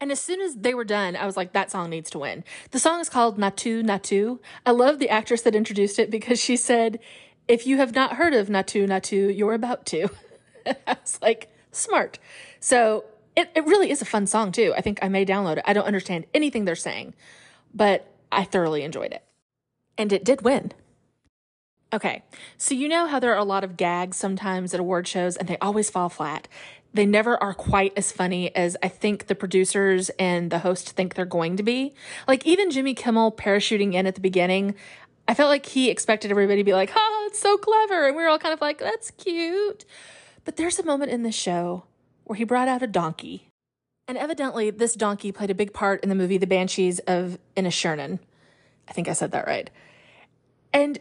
And 0.00 0.10
as 0.10 0.20
soon 0.20 0.40
as 0.40 0.56
they 0.56 0.74
were 0.74 0.84
done, 0.84 1.14
I 1.14 1.26
was 1.26 1.36
like, 1.36 1.52
that 1.52 1.70
song 1.70 1.88
needs 1.88 2.10
to 2.10 2.18
win. 2.18 2.42
The 2.72 2.80
song 2.80 3.00
is 3.00 3.08
called 3.08 3.38
Naatu 3.38 3.82
Naatu. 3.84 4.40
I 4.66 4.72
love 4.72 4.98
the 4.98 5.08
actress 5.08 5.42
that 5.42 5.54
introduced 5.54 5.98
it 5.98 6.10
because 6.10 6.40
she 6.40 6.56
said, 6.56 6.98
if 7.46 7.66
you 7.66 7.76
have 7.76 7.94
not 7.94 8.16
heard 8.16 8.34
of 8.34 8.48
Naatu 8.48 8.86
Naatu, 8.86 9.36
you're 9.36 9.54
about 9.54 9.86
to. 9.86 10.08
I 10.86 10.96
was 11.00 11.18
like, 11.22 11.48
Smart. 11.72 12.18
So 12.60 13.04
it, 13.34 13.50
it 13.54 13.64
really 13.64 13.90
is 13.90 14.02
a 14.02 14.06
fun 14.06 14.26
song 14.26 14.52
too. 14.52 14.74
I 14.76 14.82
think 14.82 14.98
I 15.02 15.08
may 15.08 15.24
download 15.24 15.56
it. 15.56 15.64
I 15.66 15.72
don't 15.72 15.86
understand 15.86 16.26
anything 16.34 16.64
they're 16.64 16.76
saying, 16.76 17.14
but 17.74 18.06
I 18.30 18.44
thoroughly 18.44 18.82
enjoyed 18.82 19.12
it. 19.12 19.24
And 19.98 20.12
it 20.12 20.24
did 20.24 20.42
win. 20.42 20.72
Okay, 21.94 22.22
so 22.56 22.74
you 22.74 22.88
know 22.88 23.06
how 23.06 23.18
there 23.18 23.34
are 23.34 23.38
a 23.38 23.44
lot 23.44 23.64
of 23.64 23.76
gags 23.76 24.16
sometimes 24.16 24.72
at 24.72 24.80
award 24.80 25.06
shows 25.06 25.36
and 25.36 25.48
they 25.48 25.58
always 25.58 25.90
fall 25.90 26.08
flat. 26.08 26.48
They 26.94 27.04
never 27.04 27.42
are 27.42 27.54
quite 27.54 27.92
as 27.96 28.12
funny 28.12 28.54
as 28.54 28.76
I 28.82 28.88
think 28.88 29.26
the 29.26 29.34
producers 29.34 30.10
and 30.18 30.50
the 30.50 30.60
host 30.60 30.90
think 30.90 31.14
they're 31.14 31.24
going 31.24 31.56
to 31.56 31.62
be. 31.62 31.94
Like 32.28 32.46
even 32.46 32.70
Jimmy 32.70 32.94
Kimmel 32.94 33.32
parachuting 33.32 33.94
in 33.94 34.06
at 34.06 34.14
the 34.14 34.20
beginning, 34.20 34.74
I 35.26 35.34
felt 35.34 35.48
like 35.48 35.66
he 35.66 35.90
expected 35.90 36.30
everybody 36.30 36.60
to 36.60 36.64
be 36.64 36.74
like, 36.74 36.92
oh, 36.94 37.28
it's 37.28 37.38
so 37.38 37.56
clever. 37.56 38.06
And 38.06 38.16
we 38.16 38.22
were 38.22 38.28
all 38.28 38.38
kind 38.38 38.52
of 38.54 38.60
like, 38.60 38.78
that's 38.78 39.10
cute. 39.12 39.84
But 40.44 40.56
there's 40.56 40.78
a 40.78 40.84
moment 40.84 41.10
in 41.10 41.22
the 41.22 41.32
show 41.32 41.84
where 42.24 42.36
he 42.36 42.44
brought 42.44 42.68
out 42.68 42.82
a 42.82 42.86
donkey. 42.86 43.48
And 44.08 44.18
evidently, 44.18 44.70
this 44.70 44.94
donkey 44.94 45.32
played 45.32 45.50
a 45.50 45.54
big 45.54 45.72
part 45.72 46.02
in 46.02 46.08
the 46.08 46.14
movie 46.14 46.38
The 46.38 46.46
Banshees 46.46 46.98
of 47.00 47.38
Inisherin. 47.56 48.18
I 48.88 48.92
think 48.92 49.08
I 49.08 49.12
said 49.12 49.30
that 49.32 49.46
right. 49.46 49.70
And 50.72 50.98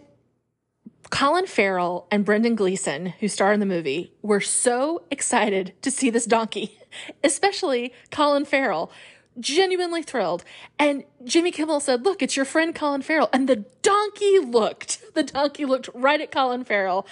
Colin 1.10 1.46
Farrell 1.46 2.08
and 2.12 2.24
Brendan 2.24 2.56
Gleeson, 2.56 3.08
who 3.20 3.28
star 3.28 3.52
in 3.52 3.60
the 3.60 3.66
movie, 3.66 4.14
were 4.22 4.40
so 4.40 5.04
excited 5.10 5.74
to 5.82 5.92
see 5.92 6.10
this 6.10 6.26
donkey, 6.26 6.80
especially 7.24 7.94
Colin 8.12 8.46
Farrell. 8.46 8.92
Genuinely 9.40 10.04
thrilled. 10.04 10.44
And 10.78 11.06
Jimmy 11.24 11.52
Kimmel 11.52 11.80
said, 11.80 12.04
Look, 12.04 12.22
it's 12.22 12.36
your 12.36 12.44
friend 12.44 12.76
Colin 12.76 13.02
Farrell. 13.02 13.30
And 13.32 13.48
the 13.48 13.64
donkey 13.82 14.40
looked, 14.40 15.14
the 15.14 15.24
donkey 15.24 15.64
looked 15.64 15.90
right 15.94 16.20
at 16.20 16.32
Colin 16.32 16.66
Farrell. 16.66 17.08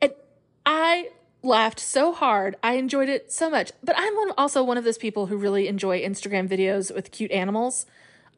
And 0.00 0.12
I 0.64 1.10
laughed 1.42 1.80
so 1.80 2.12
hard. 2.12 2.56
I 2.62 2.74
enjoyed 2.74 3.08
it 3.08 3.32
so 3.32 3.50
much. 3.50 3.72
But 3.82 3.96
I'm 3.98 4.14
also 4.36 4.62
one 4.62 4.78
of 4.78 4.84
those 4.84 4.98
people 4.98 5.26
who 5.26 5.36
really 5.36 5.68
enjoy 5.68 6.02
Instagram 6.02 6.48
videos 6.48 6.94
with 6.94 7.10
cute 7.10 7.30
animals. 7.30 7.86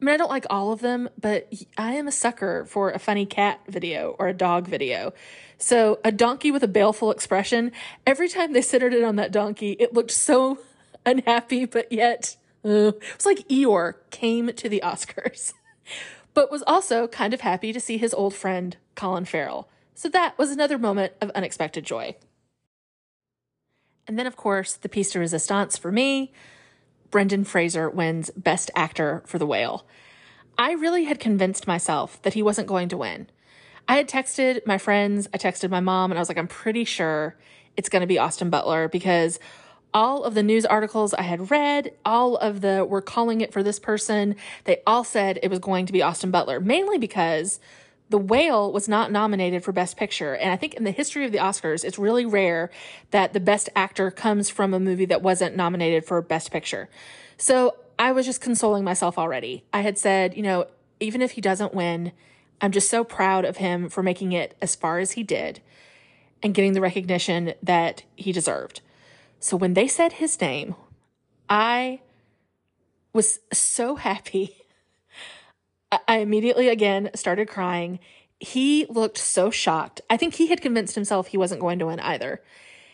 I 0.01 0.05
mean, 0.05 0.15
I 0.15 0.17
don't 0.17 0.29
like 0.29 0.45
all 0.49 0.71
of 0.71 0.81
them, 0.81 1.09
but 1.19 1.51
I 1.77 1.93
am 1.93 2.07
a 2.07 2.11
sucker 2.11 2.65
for 2.65 2.91
a 2.91 2.99
funny 2.99 3.25
cat 3.25 3.61
video 3.67 4.15
or 4.19 4.27
a 4.27 4.33
dog 4.33 4.67
video. 4.67 5.13
So, 5.57 5.99
a 6.03 6.11
donkey 6.11 6.51
with 6.51 6.63
a 6.63 6.67
baleful 6.67 7.09
expression, 7.09 7.71
every 8.05 8.27
time 8.27 8.51
they 8.51 8.61
centered 8.61 8.93
it 8.93 9.03
on 9.03 9.15
that 9.15 9.31
donkey, 9.31 9.77
it 9.79 9.93
looked 9.93 10.11
so 10.11 10.59
unhappy, 11.05 11.65
but 11.65 11.89
yet 11.91 12.35
uh, 12.65 12.91
it 12.91 13.15
was 13.15 13.25
like 13.25 13.47
Eeyore 13.47 13.93
came 14.09 14.51
to 14.51 14.67
the 14.67 14.81
Oscars, 14.83 15.53
but 16.33 16.51
was 16.51 16.63
also 16.67 17.07
kind 17.07 17.33
of 17.33 17.41
happy 17.41 17.71
to 17.71 17.79
see 17.79 17.97
his 17.97 18.13
old 18.13 18.33
friend, 18.33 18.75
Colin 18.95 19.23
Farrell. 19.23 19.69
So, 19.95 20.09
that 20.09 20.37
was 20.37 20.51
another 20.51 20.77
moment 20.77 21.13
of 21.21 21.29
unexpected 21.29 21.85
joy. 21.85 22.17
And 24.07 24.19
then, 24.19 24.27
of 24.27 24.35
course, 24.35 24.73
the 24.73 24.89
piece 24.89 25.11
de 25.11 25.19
resistance 25.19 25.77
for 25.77 25.91
me 25.91 26.33
Brendan 27.11 27.43
Fraser 27.43 27.89
wins 27.89 28.31
Best 28.31 28.71
Actor 28.75 29.21
for 29.27 29.37
The 29.37 29.45
Whale. 29.45 29.85
I 30.57 30.71
really 30.71 31.03
had 31.03 31.19
convinced 31.19 31.67
myself 31.67 32.19
that 32.23 32.33
he 32.33 32.41
wasn't 32.41 32.67
going 32.67 32.89
to 32.89 32.97
win. 32.97 33.27
I 33.87 33.97
had 33.97 34.09
texted 34.09 34.65
my 34.65 34.77
friends, 34.77 35.27
I 35.33 35.37
texted 35.37 35.69
my 35.69 35.79
mom, 35.79 36.11
and 36.11 36.17
I 36.17 36.21
was 36.21 36.27
like, 36.27 36.39
I'm 36.39 36.47
pretty 36.47 36.85
sure 36.85 37.35
it's 37.77 37.89
going 37.89 38.01
to 38.01 38.07
be 38.07 38.17
Austin 38.17 38.49
Butler 38.49 38.87
because 38.87 39.39
all 39.93 40.23
of 40.23 40.33
the 40.33 40.41
news 40.41 40.65
articles 40.65 41.13
I 41.13 41.21
had 41.21 41.51
read, 41.51 41.91
all 42.03 42.35
of 42.37 42.61
the 42.61 42.83
we're 42.83 43.01
calling 43.01 43.41
it 43.41 43.53
for 43.53 43.61
this 43.61 43.77
person, 43.77 44.35
they 44.63 44.81
all 44.87 45.03
said 45.03 45.39
it 45.43 45.49
was 45.49 45.59
going 45.59 45.85
to 45.85 45.93
be 45.93 46.01
Austin 46.01 46.31
Butler, 46.31 46.59
mainly 46.59 46.97
because 46.97 47.59
the 48.13 48.19
Whale 48.19 48.71
was 48.71 48.87
not 48.87 49.11
nominated 49.11 49.63
for 49.63 49.71
Best 49.71 49.97
Picture. 49.97 50.35
And 50.35 50.51
I 50.51 50.55
think 50.55 50.75
in 50.75 50.83
the 50.83 50.91
history 50.91 51.25
of 51.25 51.31
the 51.31 51.39
Oscars, 51.39 51.83
it's 51.83 51.97
really 51.97 52.27
rare 52.27 52.69
that 53.09 53.33
the 53.33 53.39
Best 53.39 53.69
Actor 53.75 54.11
comes 54.11 54.51
from 54.51 54.71
a 54.71 54.79
movie 54.79 55.05
that 55.05 55.23
wasn't 55.23 55.55
nominated 55.55 56.05
for 56.05 56.21
Best 56.21 56.51
Picture. 56.51 56.89
So 57.37 57.75
I 57.97 58.11
was 58.11 58.27
just 58.27 58.39
consoling 58.39 58.83
myself 58.83 59.17
already. 59.17 59.63
I 59.73 59.81
had 59.81 59.97
said, 59.97 60.37
you 60.37 60.43
know, 60.43 60.67
even 60.99 61.23
if 61.23 61.31
he 61.31 61.41
doesn't 61.41 61.73
win, 61.73 62.11
I'm 62.61 62.71
just 62.71 62.87
so 62.87 63.03
proud 63.03 63.45
of 63.45 63.57
him 63.57 63.89
for 63.89 64.03
making 64.03 64.31
it 64.31 64.55
as 64.61 64.75
far 64.75 64.99
as 64.99 65.13
he 65.13 65.23
did 65.23 65.59
and 66.43 66.53
getting 66.53 66.73
the 66.73 66.81
recognition 66.81 67.55
that 67.63 68.03
he 68.15 68.31
deserved. 68.31 68.81
So 69.39 69.57
when 69.57 69.73
they 69.73 69.87
said 69.87 70.13
his 70.13 70.39
name, 70.39 70.75
I 71.49 72.01
was 73.11 73.39
so 73.51 73.95
happy 73.95 74.62
I 76.07 76.17
immediately 76.17 76.69
again 76.69 77.09
started 77.15 77.47
crying. 77.47 77.99
He 78.39 78.85
looked 78.89 79.17
so 79.17 79.49
shocked. 79.49 80.01
I 80.09 80.17
think 80.17 80.35
he 80.35 80.47
had 80.47 80.61
convinced 80.61 80.95
himself 80.95 81.27
he 81.27 81.37
wasn't 81.37 81.61
going 81.61 81.79
to 81.79 81.87
win 81.87 81.99
either. 81.99 82.41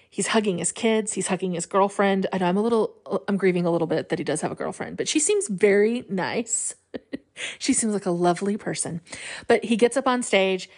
He's 0.10 0.28
hugging 0.28 0.58
his 0.58 0.72
kids, 0.72 1.14
he's 1.14 1.28
hugging 1.28 1.54
his 1.54 1.66
girlfriend. 1.66 2.26
I 2.34 2.40
know 2.40 2.48
I'm 2.48 2.58
a 2.58 2.62
little 2.62 3.22
I'm 3.28 3.38
grieving 3.38 3.66
a 3.66 3.72
little 3.72 3.88
bit 3.88 4.10
that 4.10 4.20
he 4.20 4.26
does 4.26 4.42
have 4.42 4.52
a 4.52 4.56
girlfriend, 4.56 4.98
but 4.98 5.08
she 5.08 5.20
seems 5.20 5.48
very 5.48 6.06
nice. 6.10 6.76
she 7.60 7.74
seems 7.74 7.94
like 7.94 8.08
a 8.08 8.12
lovely 8.12 8.58
person. 8.58 9.02
But 9.48 9.64
he 9.64 9.78
gets 9.78 9.98
up 9.98 10.08
on 10.08 10.24
stage 10.24 10.70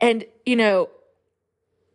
and 0.00 0.24
you 0.46 0.56
know, 0.56 0.88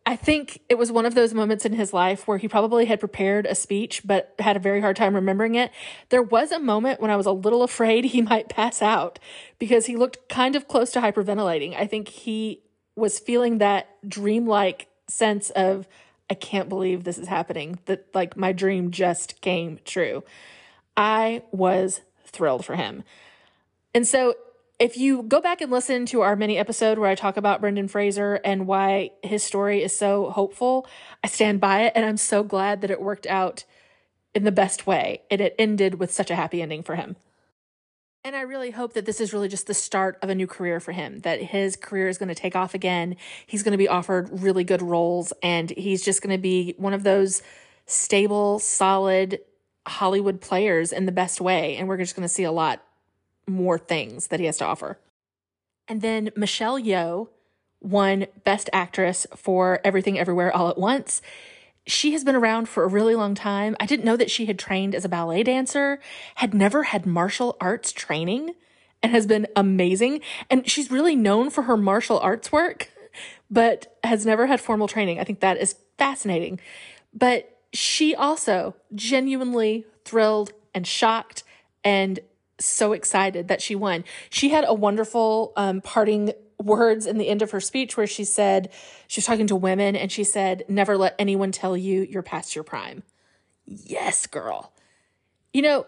I 0.08 0.14
think 0.14 0.60
it 0.68 0.78
was 0.78 0.92
one 0.92 1.04
of 1.04 1.16
those 1.16 1.34
moments 1.34 1.64
in 1.64 1.72
his 1.72 1.92
life 1.92 2.28
where 2.28 2.38
he 2.38 2.46
probably 2.46 2.84
had 2.84 3.00
prepared 3.00 3.44
a 3.44 3.56
speech, 3.56 4.02
but 4.04 4.32
had 4.38 4.56
a 4.56 4.60
very 4.60 4.80
hard 4.80 4.94
time 4.94 5.16
remembering 5.16 5.56
it. 5.56 5.72
There 6.10 6.22
was 6.22 6.52
a 6.52 6.60
moment 6.60 7.00
when 7.00 7.10
I 7.10 7.16
was 7.16 7.26
a 7.26 7.32
little 7.32 7.64
afraid 7.64 8.04
he 8.04 8.22
might 8.22 8.48
pass 8.48 8.80
out 8.80 9.18
because 9.58 9.86
he 9.86 9.96
looked 9.96 10.28
kind 10.28 10.54
of 10.54 10.68
close 10.68 10.92
to 10.92 11.00
hyperventilating. 11.00 11.76
I 11.76 11.86
think 11.88 12.08
he 12.08 12.62
was 12.94 13.18
feeling 13.18 13.58
that 13.58 13.88
dreamlike 14.08 14.86
sense 15.08 15.50
of, 15.50 15.88
I 16.30 16.34
can't 16.34 16.68
believe 16.68 17.02
this 17.02 17.18
is 17.18 17.26
happening, 17.26 17.80
that 17.86 18.06
like 18.14 18.36
my 18.36 18.52
dream 18.52 18.92
just 18.92 19.40
came 19.40 19.80
true. 19.84 20.22
I 20.96 21.42
was 21.50 22.00
thrilled 22.24 22.64
for 22.64 22.76
him. 22.76 23.02
And 23.92 24.06
so 24.06 24.34
if 24.78 24.96
you 24.96 25.22
go 25.22 25.40
back 25.40 25.60
and 25.60 25.70
listen 25.70 26.04
to 26.06 26.20
our 26.20 26.36
mini 26.36 26.58
episode 26.58 26.98
where 26.98 27.08
I 27.08 27.14
talk 27.14 27.36
about 27.36 27.60
Brendan 27.60 27.88
Fraser 27.88 28.40
and 28.44 28.66
why 28.66 29.10
his 29.22 29.42
story 29.42 29.82
is 29.82 29.96
so 29.96 30.30
hopeful, 30.30 30.86
I 31.24 31.28
stand 31.28 31.60
by 31.60 31.82
it 31.82 31.92
and 31.96 32.04
I'm 32.04 32.18
so 32.18 32.42
glad 32.42 32.82
that 32.82 32.90
it 32.90 33.00
worked 33.00 33.26
out 33.26 33.64
in 34.34 34.44
the 34.44 34.52
best 34.52 34.86
way 34.86 35.22
and 35.30 35.40
it 35.40 35.54
ended 35.58 35.94
with 35.94 36.12
such 36.12 36.30
a 36.30 36.36
happy 36.36 36.60
ending 36.60 36.82
for 36.82 36.94
him. 36.94 37.16
And 38.22 38.36
I 38.36 38.40
really 38.40 38.72
hope 38.72 38.92
that 38.94 39.06
this 39.06 39.20
is 39.20 39.32
really 39.32 39.48
just 39.48 39.66
the 39.66 39.72
start 39.72 40.18
of 40.20 40.28
a 40.28 40.34
new 40.34 40.48
career 40.48 40.80
for 40.80 40.92
him, 40.92 41.20
that 41.20 41.40
his 41.40 41.76
career 41.76 42.08
is 42.08 42.18
going 42.18 42.28
to 42.28 42.34
take 42.34 42.56
off 42.56 42.74
again. 42.74 43.16
He's 43.46 43.62
going 43.62 43.72
to 43.72 43.78
be 43.78 43.88
offered 43.88 44.42
really 44.42 44.64
good 44.64 44.82
roles 44.82 45.32
and 45.42 45.70
he's 45.70 46.04
just 46.04 46.22
going 46.22 46.36
to 46.36 46.42
be 46.42 46.74
one 46.76 46.92
of 46.92 47.02
those 47.02 47.40
stable, 47.86 48.58
solid 48.58 49.38
Hollywood 49.86 50.40
players 50.40 50.92
in 50.92 51.06
the 51.06 51.12
best 51.12 51.40
way. 51.40 51.76
And 51.76 51.88
we're 51.88 51.96
just 51.96 52.16
going 52.16 52.28
to 52.28 52.34
see 52.34 52.42
a 52.42 52.52
lot 52.52 52.82
more 53.46 53.78
things 53.78 54.28
that 54.28 54.40
he 54.40 54.46
has 54.46 54.58
to 54.58 54.64
offer. 54.64 54.98
And 55.88 56.02
then 56.02 56.30
Michelle 56.36 56.80
Yeoh 56.80 57.28
won 57.80 58.26
Best 58.44 58.68
Actress 58.72 59.26
for 59.36 59.80
Everything 59.84 60.18
Everywhere 60.18 60.54
All 60.54 60.68
at 60.68 60.78
Once. 60.78 61.22
She 61.86 62.12
has 62.12 62.24
been 62.24 62.34
around 62.34 62.68
for 62.68 62.82
a 62.82 62.88
really 62.88 63.14
long 63.14 63.34
time. 63.34 63.76
I 63.78 63.86
didn't 63.86 64.04
know 64.04 64.16
that 64.16 64.30
she 64.30 64.46
had 64.46 64.58
trained 64.58 64.94
as 64.94 65.04
a 65.04 65.08
ballet 65.08 65.44
dancer, 65.44 66.00
had 66.36 66.52
never 66.52 66.84
had 66.84 67.06
martial 67.06 67.56
arts 67.60 67.92
training, 67.92 68.54
and 69.02 69.12
has 69.12 69.26
been 69.26 69.46
amazing. 69.54 70.20
And 70.50 70.68
she's 70.68 70.90
really 70.90 71.14
known 71.14 71.50
for 71.50 71.62
her 71.62 71.76
martial 71.76 72.18
arts 72.18 72.50
work, 72.50 72.90
but 73.48 73.96
has 74.02 74.26
never 74.26 74.46
had 74.46 74.60
formal 74.60 74.88
training. 74.88 75.20
I 75.20 75.24
think 75.24 75.40
that 75.40 75.58
is 75.58 75.76
fascinating. 75.96 76.58
But 77.14 77.56
she 77.72 78.14
also 78.16 78.74
genuinely 78.94 79.86
thrilled 80.04 80.52
and 80.74 80.86
shocked 80.86 81.44
and 81.84 82.18
so 82.58 82.92
excited 82.92 83.48
that 83.48 83.60
she 83.62 83.74
won. 83.74 84.04
She 84.30 84.50
had 84.50 84.64
a 84.66 84.74
wonderful 84.74 85.52
um, 85.56 85.80
parting 85.80 86.32
words 86.58 87.06
in 87.06 87.18
the 87.18 87.28
end 87.28 87.42
of 87.42 87.50
her 87.50 87.60
speech 87.60 87.96
where 87.96 88.06
she 88.06 88.24
said, 88.24 88.70
she 89.06 89.18
was 89.18 89.26
talking 89.26 89.46
to 89.48 89.56
women 89.56 89.94
and 89.94 90.10
she 90.10 90.24
said, 90.24 90.64
Never 90.68 90.96
let 90.96 91.14
anyone 91.18 91.52
tell 91.52 91.76
you 91.76 92.02
you're 92.02 92.22
past 92.22 92.54
your 92.54 92.64
prime. 92.64 93.02
Yes, 93.66 94.26
girl. 94.26 94.72
You 95.52 95.62
know, 95.62 95.86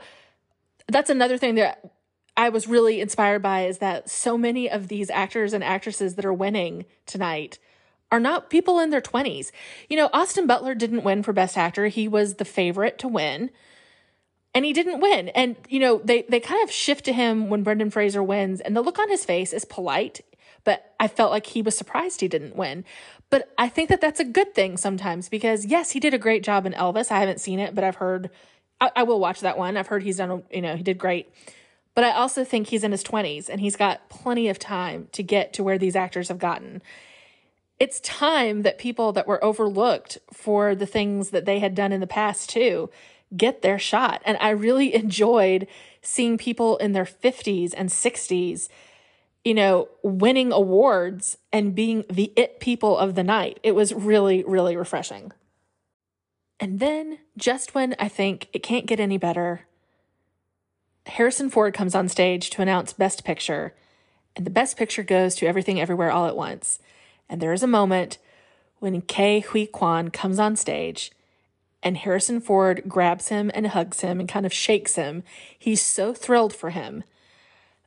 that's 0.89 1.11
another 1.11 1.39
thing 1.39 1.55
that 1.57 1.93
I 2.37 2.51
was 2.51 2.69
really 2.69 3.01
inspired 3.01 3.43
by 3.43 3.67
is 3.67 3.79
that 3.79 4.09
so 4.09 4.39
many 4.39 4.71
of 4.71 4.89
these 4.89 5.11
actors 5.11 5.53
and 5.53 5.65
actresses 5.65 6.15
that 6.15 6.25
are 6.25 6.33
winning 6.33 6.85
tonight 7.07 7.59
are 8.11 8.21
not 8.21 8.49
people 8.49 8.79
in 8.79 8.91
their 8.91 9.01
20s. 9.01 9.51
You 9.89 9.97
know, 9.97 10.09
Austin 10.13 10.47
Butler 10.47 10.75
didn't 10.75 11.05
win 11.05 11.23
for 11.23 11.33
Best 11.33 11.59
Actor, 11.59 11.89
he 11.89 12.09
was 12.09 12.35
the 12.35 12.45
favorite 12.45 12.99
to 13.01 13.09
win 13.09 13.51
and 14.59 14.65
he 14.65 14.73
didn't 14.73 14.99
win. 14.99 15.29
And 15.29 15.55
you 15.69 15.79
know, 15.79 16.01
they 16.03 16.23
they 16.23 16.41
kind 16.41 16.65
of 16.65 16.71
shift 16.73 17.05
to 17.05 17.13
him 17.13 17.49
when 17.49 17.63
Brendan 17.63 17.93
Fraser 17.93 18.25
wins, 18.25 18.61
and 18.61 18.77
the 18.77 18.83
look 18.83 18.99
on 18.99 19.09
his 19.09 19.25
face 19.25 19.53
is 19.53 19.65
polite, 19.65 20.21
but 20.65 20.97
I 20.99 21.07
felt 21.07 21.31
like 21.31 21.47
he 21.47 21.63
was 21.63 21.79
surprised 21.79 22.21
he 22.21 22.27
didn't 22.27 22.57
win. 22.57 22.85
But 23.31 23.55
I 23.57 23.69
think 23.69 23.89
that 23.89 24.01
that's 24.01 24.19
a 24.19 24.25
good 24.25 24.57
thing 24.57 24.77
sometimes 24.77 25.29
because 25.29 25.65
yes, 25.65 25.93
he 25.93 26.01
did 26.01 26.13
a 26.13 26.19
great 26.19 26.43
job 26.43 26.67
in 26.67 26.73
Elvis. 26.73 27.13
I 27.13 27.21
haven't 27.21 27.41
seen 27.41 27.61
it, 27.61 27.73
but 27.73 27.85
I've 27.85 27.95
heard 27.95 28.31
I, 28.81 28.91
I 28.97 29.03
will 29.05 29.21
watch 29.21 29.43
that 29.43 29.57
one. 29.57 29.77
I've 29.77 29.87
heard 29.87 30.03
he's 30.03 30.17
done, 30.17 30.43
you 30.51 30.61
know, 30.61 30.75
he 30.75 30.83
did 30.83 30.99
great. 30.99 31.33
But 31.95 32.03
I 32.03 32.11
also 32.11 32.43
think 32.43 32.67
he's 32.67 32.83
in 32.83 32.91
his 32.91 33.05
20s 33.05 33.49
and 33.49 33.61
he's 33.61 33.77
got 33.77 34.09
plenty 34.09 34.49
of 34.49 34.59
time 34.59 35.07
to 35.13 35.23
get 35.23 35.53
to 35.53 35.63
where 35.63 35.79
these 35.79 35.95
actors 35.95 36.29
have 36.29 36.39
gotten. 36.41 36.83
it's 37.79 38.01
time 38.01 38.63
that 38.63 38.77
people 38.77 39.13
that 39.13 39.29
were 39.29 39.43
overlooked 39.45 40.19
for 40.33 40.75
the 40.75 40.87
things 40.87 41.31
that 41.31 41.45
they 41.45 41.61
had 41.61 41.77
done 41.77 41.93
in 41.93 42.01
the 42.01 42.09
past 42.09 42.51
too 42.51 42.91
get 43.37 43.63
their 43.63 43.79
shot. 43.79 44.23
And 44.25 44.39
I 44.41 44.51
really 44.51 44.95
enjoyed 44.95 45.67
seeing 46.03 46.39
people 46.39 46.77
in 46.79 46.93
their 46.93 47.05
50s 47.05 47.75
and 47.77 47.89
60s, 47.89 48.69
you 49.45 49.55
know, 49.55 49.89
winning 50.03 50.53
awards 50.53 51.39
and 51.53 51.75
being 51.75 52.05
the 52.11 52.33
it 52.37 52.61
people 52.61 52.97
of 52.97 53.15
the 53.15 53.25
night. 53.25 53.61
It 53.63 53.75
was 53.75 53.93
really, 53.93 54.45
really 54.45 54.77
refreshing. 54.77 55.33
And 56.61 56.81
then, 56.81 57.19
just 57.37 57.75
when 57.75 57.95
I 58.01 58.09
think 58.09 58.49
it 58.53 58.65
can't 58.65 58.87
get 58.87 58.99
any 58.99 59.17
better, 59.17 59.63
Harrison 61.07 61.51
Ford 61.51 61.73
comes 61.73 61.95
on 61.95 62.09
stage 62.09 62.51
to 62.51 62.63
announce 62.63 62.93
Best 62.93 63.25
Picture, 63.25 63.75
and 64.35 64.45
the 64.45 64.51
Best 64.51 64.77
Picture 64.77 65.03
goes 65.05 65.35
to 65.37 65.47
Everything 65.47 65.81
Everywhere 65.81 66.11
All 66.11 66.27
at 66.27 66.37
Once. 66.37 66.81
And 67.29 67.41
there 67.41 67.53
is 67.53 67.63
a 67.63 67.69
moment 67.69 68.19
when 68.81 69.01
Ke 69.03 69.45
Huy 69.45 69.67
Quan 69.67 70.11
comes 70.11 70.39
on 70.39 70.57
stage 70.57 71.13
and 71.83 71.97
Harrison 71.97 72.41
Ford 72.41 72.83
grabs 72.89 73.29
him 73.29 73.51
and 73.55 73.69
hugs 73.69 74.01
him 74.01 74.21
and 74.21 74.29
kind 74.29 74.47
of 74.47 74.53
shakes 74.53 74.97
him. 74.97 75.23
He's 75.59 75.83
so 75.83 76.13
thrilled 76.13 76.55
for 76.55 76.71
him 76.71 77.05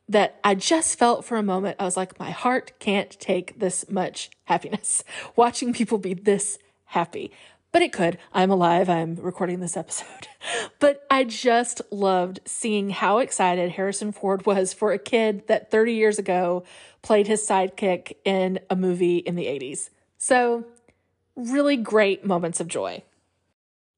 that 0.08 0.38
I 0.44 0.54
just 0.54 0.98
felt 0.98 1.24
for 1.24 1.36
a 1.36 1.42
moment, 1.42 1.76
I 1.78 1.84
was 1.84 1.96
like, 1.96 2.18
my 2.18 2.30
heart 2.30 2.72
can't 2.78 3.10
take 3.20 3.58
this 3.58 3.88
much 3.88 4.30
happiness 4.44 5.04
watching 5.36 5.72
people 5.72 5.98
be 5.98 6.14
this 6.14 6.58
happy. 6.86 7.32
But 7.70 7.80
it 7.80 7.92
could. 7.92 8.18
I'm 8.34 8.50
alive. 8.50 8.90
I'm 8.90 9.16
recording 9.16 9.60
this 9.60 9.76
episode. 9.76 10.28
But 10.80 11.06
I 11.08 11.22
just 11.22 11.80
loved 11.92 12.40
seeing 12.44 12.90
how 12.90 13.18
excited 13.18 13.70
Harrison 13.70 14.10
Ford 14.10 14.44
was 14.44 14.72
for 14.72 14.92
a 14.92 14.98
kid 14.98 15.46
that 15.46 15.70
30 15.70 15.92
years 15.92 16.18
ago 16.18 16.64
played 17.00 17.28
his 17.28 17.46
sidekick 17.46 18.14
in 18.24 18.58
a 18.68 18.74
movie 18.74 19.18
in 19.18 19.36
the 19.36 19.46
80s. 19.46 19.90
So, 20.18 20.66
really 21.36 21.76
great 21.76 22.26
moments 22.26 22.58
of 22.58 22.66
joy. 22.66 23.04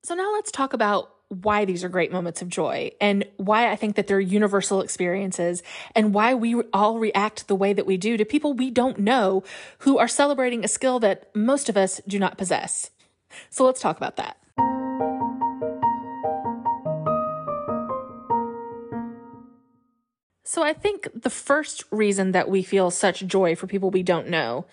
So, 0.04 0.14
now 0.14 0.34
let's 0.34 0.50
talk 0.50 0.74
about 0.74 1.14
why 1.28 1.64
these 1.64 1.82
are 1.82 1.88
great 1.88 2.12
moments 2.12 2.42
of 2.42 2.50
joy 2.50 2.90
and 3.00 3.24
why 3.38 3.70
I 3.70 3.76
think 3.76 3.96
that 3.96 4.06
they're 4.06 4.20
universal 4.20 4.82
experiences 4.82 5.62
and 5.94 6.12
why 6.12 6.34
we 6.34 6.60
all 6.74 6.98
react 6.98 7.48
the 7.48 7.54
way 7.54 7.72
that 7.72 7.86
we 7.86 7.96
do 7.96 8.18
to 8.18 8.24
people 8.26 8.52
we 8.52 8.70
don't 8.70 8.98
know 8.98 9.42
who 9.78 9.96
are 9.96 10.06
celebrating 10.06 10.62
a 10.62 10.68
skill 10.68 11.00
that 11.00 11.34
most 11.34 11.70
of 11.70 11.78
us 11.78 12.02
do 12.06 12.18
not 12.18 12.36
possess. 12.36 12.90
So, 13.48 13.64
let's 13.64 13.80
talk 13.80 13.96
about 13.96 14.16
that. 14.16 14.36
So 20.46 20.62
I 20.62 20.74
think 20.74 21.08
the 21.14 21.30
first 21.30 21.82
reason 21.90 22.32
that 22.32 22.50
we 22.50 22.62
feel 22.62 22.90
such 22.90 23.26
joy 23.26 23.56
for 23.56 23.66
people 23.66 23.90
we 23.90 24.02
don't 24.02 24.28
know 24.28 24.66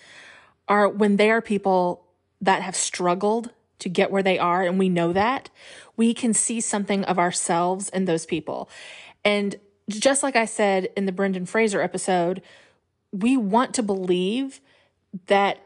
are 0.68 0.90
when 0.90 1.16
they 1.16 1.32
are 1.32 1.42
people 1.42 2.04
that 2.42 2.62
have 2.62 2.76
struggled 2.76 3.52
to 3.82 3.90
get 3.90 4.12
where 4.12 4.24
they 4.24 4.40
are 4.40 4.64
and 4.64 4.80
we 4.80 4.90
know 4.90 5.14
that, 5.14 5.50
we 5.98 6.14
can 6.14 6.34
see 6.34 6.62
something 6.62 7.04
of 7.04 7.20
ourselves 7.20 7.90
in 7.90 8.06
those 8.06 8.26
people. 8.26 8.70
And 9.24 9.58
just 9.90 10.24
like 10.24 10.36
I 10.36 10.46
said 10.46 10.90
in 10.96 11.06
the 11.06 11.12
Brendan 11.12 11.46
Fraser 11.46 11.82
episode, 11.82 12.42
we 13.12 13.36
want 13.36 13.74
to 13.76 13.84
believe 13.84 14.62
that 15.28 15.60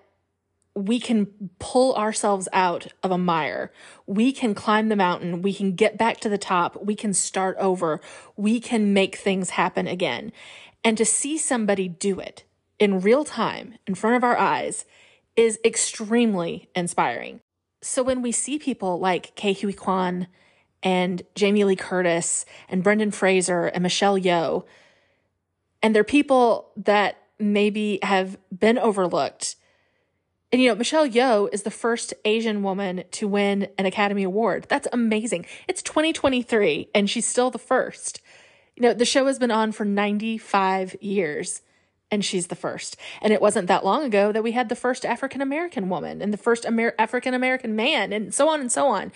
we 0.73 0.99
can 0.99 1.27
pull 1.57 1.95
ourselves 1.95 2.49
out 2.51 2.87
of 3.01 3.11
a 3.11 3.17
mire. 3.17 3.71
We 4.05 4.33
can 4.33 4.53
climb 4.53 4.89
the 4.89 4.95
mountain. 4.95 5.41
We 5.41 5.53
can 5.53 5.73
get 5.73 5.97
back 5.97 6.19
to 6.21 6.29
the 6.29 6.37
top. 6.37 6.83
We 6.83 6.95
can 6.95 7.13
start 7.13 7.55
over. 7.59 8.01
We 8.35 8.59
can 8.59 8.93
make 8.93 9.15
things 9.15 9.51
happen 9.51 9.87
again. 9.87 10.33
And 10.83 10.97
to 10.97 11.05
see 11.05 11.37
somebody 11.37 11.87
do 11.87 12.19
it 12.19 12.43
in 12.77 12.99
real 12.99 13.23
time 13.23 13.75
in 13.87 13.95
front 13.95 14.17
of 14.17 14.23
our 14.23 14.37
eyes 14.37 14.85
is 15.37 15.59
extremely 15.63 16.69
inspiring. 16.75 17.39
So 17.85 18.03
when 18.03 18.21
we 18.21 18.31
see 18.31 18.57
people 18.57 18.99
like 18.99 19.35
Ke 19.35 19.57
Huy 19.59 19.73
Quan 19.73 20.27
and 20.81 21.21
Jamie 21.35 21.63
Lee 21.63 21.75
Curtis 21.75 22.45
and 22.67 22.83
Brendan 22.83 23.11
Fraser 23.11 23.65
and 23.67 23.83
Michelle 23.83 24.19
Yeoh, 24.19 24.65
and 25.81 25.95
they're 25.95 26.03
people 26.03 26.71
that 26.77 27.17
maybe 27.37 27.99
have 28.01 28.37
been 28.57 28.77
overlooked 28.77 29.55
and 30.51 30.61
you 30.61 30.69
know, 30.69 30.75
Michelle 30.75 31.05
Yeoh 31.05 31.53
is 31.53 31.63
the 31.63 31.69
first 31.69 32.13
Asian 32.23 32.63
woman 32.63 33.03
to 33.11 33.27
win 33.27 33.67
an 33.77 33.85
Academy 33.85 34.23
Award. 34.23 34.67
That's 34.69 34.87
amazing. 34.93 35.45
It's 35.67 35.81
2023 35.81 36.91
and 36.95 37.09
she's 37.09 37.27
still 37.27 37.51
the 37.51 37.59
first. 37.59 38.21
You 38.77 38.83
know, 38.83 38.93
the 38.93 39.03
show 39.03 39.25
has 39.25 39.37
been 39.37 39.51
on 39.51 39.73
for 39.73 39.83
95 39.83 40.95
years 41.01 41.61
and 42.11 42.23
she's 42.23 42.47
the 42.47 42.55
first. 42.55 42.97
And 43.21 43.33
it 43.33 43.41
wasn't 43.41 43.67
that 43.67 43.83
long 43.83 44.03
ago 44.03 44.31
that 44.31 44.43
we 44.43 44.51
had 44.51 44.69
the 44.69 44.75
first 44.75 45.05
African 45.05 45.41
American 45.41 45.89
woman 45.89 46.21
and 46.21 46.31
the 46.31 46.37
first 46.37 46.65
Amer- 46.65 46.95
African 46.99 47.33
American 47.33 47.75
man 47.75 48.13
and 48.13 48.33
so 48.33 48.49
on 48.49 48.59
and 48.61 48.71
so 48.71 48.87
on. 48.87 49.11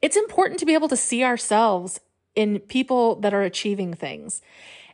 It's 0.00 0.16
important 0.16 0.58
to 0.60 0.66
be 0.66 0.74
able 0.74 0.88
to 0.88 0.96
see 0.96 1.22
ourselves 1.22 2.00
in 2.34 2.58
people 2.60 3.16
that 3.16 3.34
are 3.34 3.42
achieving 3.42 3.94
things. 3.94 4.40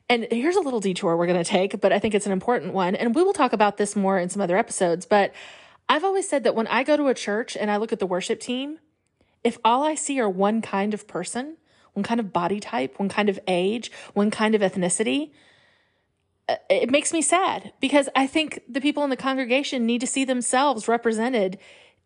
And 0.08 0.26
here's 0.30 0.56
a 0.56 0.60
little 0.60 0.80
detour 0.80 1.16
we're 1.16 1.26
going 1.26 1.42
to 1.42 1.48
take, 1.48 1.80
but 1.80 1.92
I 1.92 1.98
think 1.98 2.14
it's 2.14 2.26
an 2.26 2.32
important 2.32 2.72
one. 2.72 2.94
And 2.94 3.14
we 3.14 3.22
will 3.22 3.32
talk 3.32 3.52
about 3.52 3.76
this 3.76 3.94
more 3.94 4.18
in 4.18 4.28
some 4.28 4.42
other 4.42 4.56
episodes. 4.56 5.06
But 5.06 5.34
I've 5.88 6.04
always 6.04 6.28
said 6.28 6.44
that 6.44 6.54
when 6.54 6.66
I 6.66 6.82
go 6.82 6.96
to 6.96 7.08
a 7.08 7.14
church 7.14 7.56
and 7.56 7.70
I 7.70 7.76
look 7.76 7.92
at 7.92 7.98
the 7.98 8.06
worship 8.06 8.40
team, 8.40 8.78
if 9.44 9.58
all 9.64 9.84
I 9.84 9.94
see 9.94 10.18
are 10.20 10.28
one 10.28 10.62
kind 10.62 10.94
of 10.94 11.06
person, 11.06 11.56
one 11.92 12.02
kind 12.02 12.20
of 12.20 12.32
body 12.32 12.58
type, 12.58 12.98
one 12.98 13.08
kind 13.08 13.28
of 13.28 13.38
age, 13.46 13.90
one 14.14 14.30
kind 14.30 14.54
of 14.54 14.62
ethnicity, 14.62 15.30
Uh, 16.48 16.56
it 16.70 16.90
makes 16.90 17.12
me 17.12 17.20
sad 17.22 17.72
because 17.80 18.08
I 18.16 18.26
think 18.26 18.62
the 18.68 18.80
people 18.80 19.04
in 19.04 19.10
the 19.10 19.16
congregation 19.16 19.86
need 19.86 20.00
to 20.00 20.06
see 20.06 20.24
themselves 20.24 20.88
represented 20.88 21.58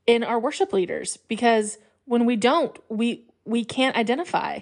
in 0.06 0.24
our 0.24 0.38
worship 0.38 0.72
leaders 0.72 1.16
because 1.28 1.78
when 2.04 2.26
we 2.26 2.36
don't, 2.36 2.78
we 2.88 3.26
we 3.44 3.64
can't 3.64 3.96
identify 3.96 4.60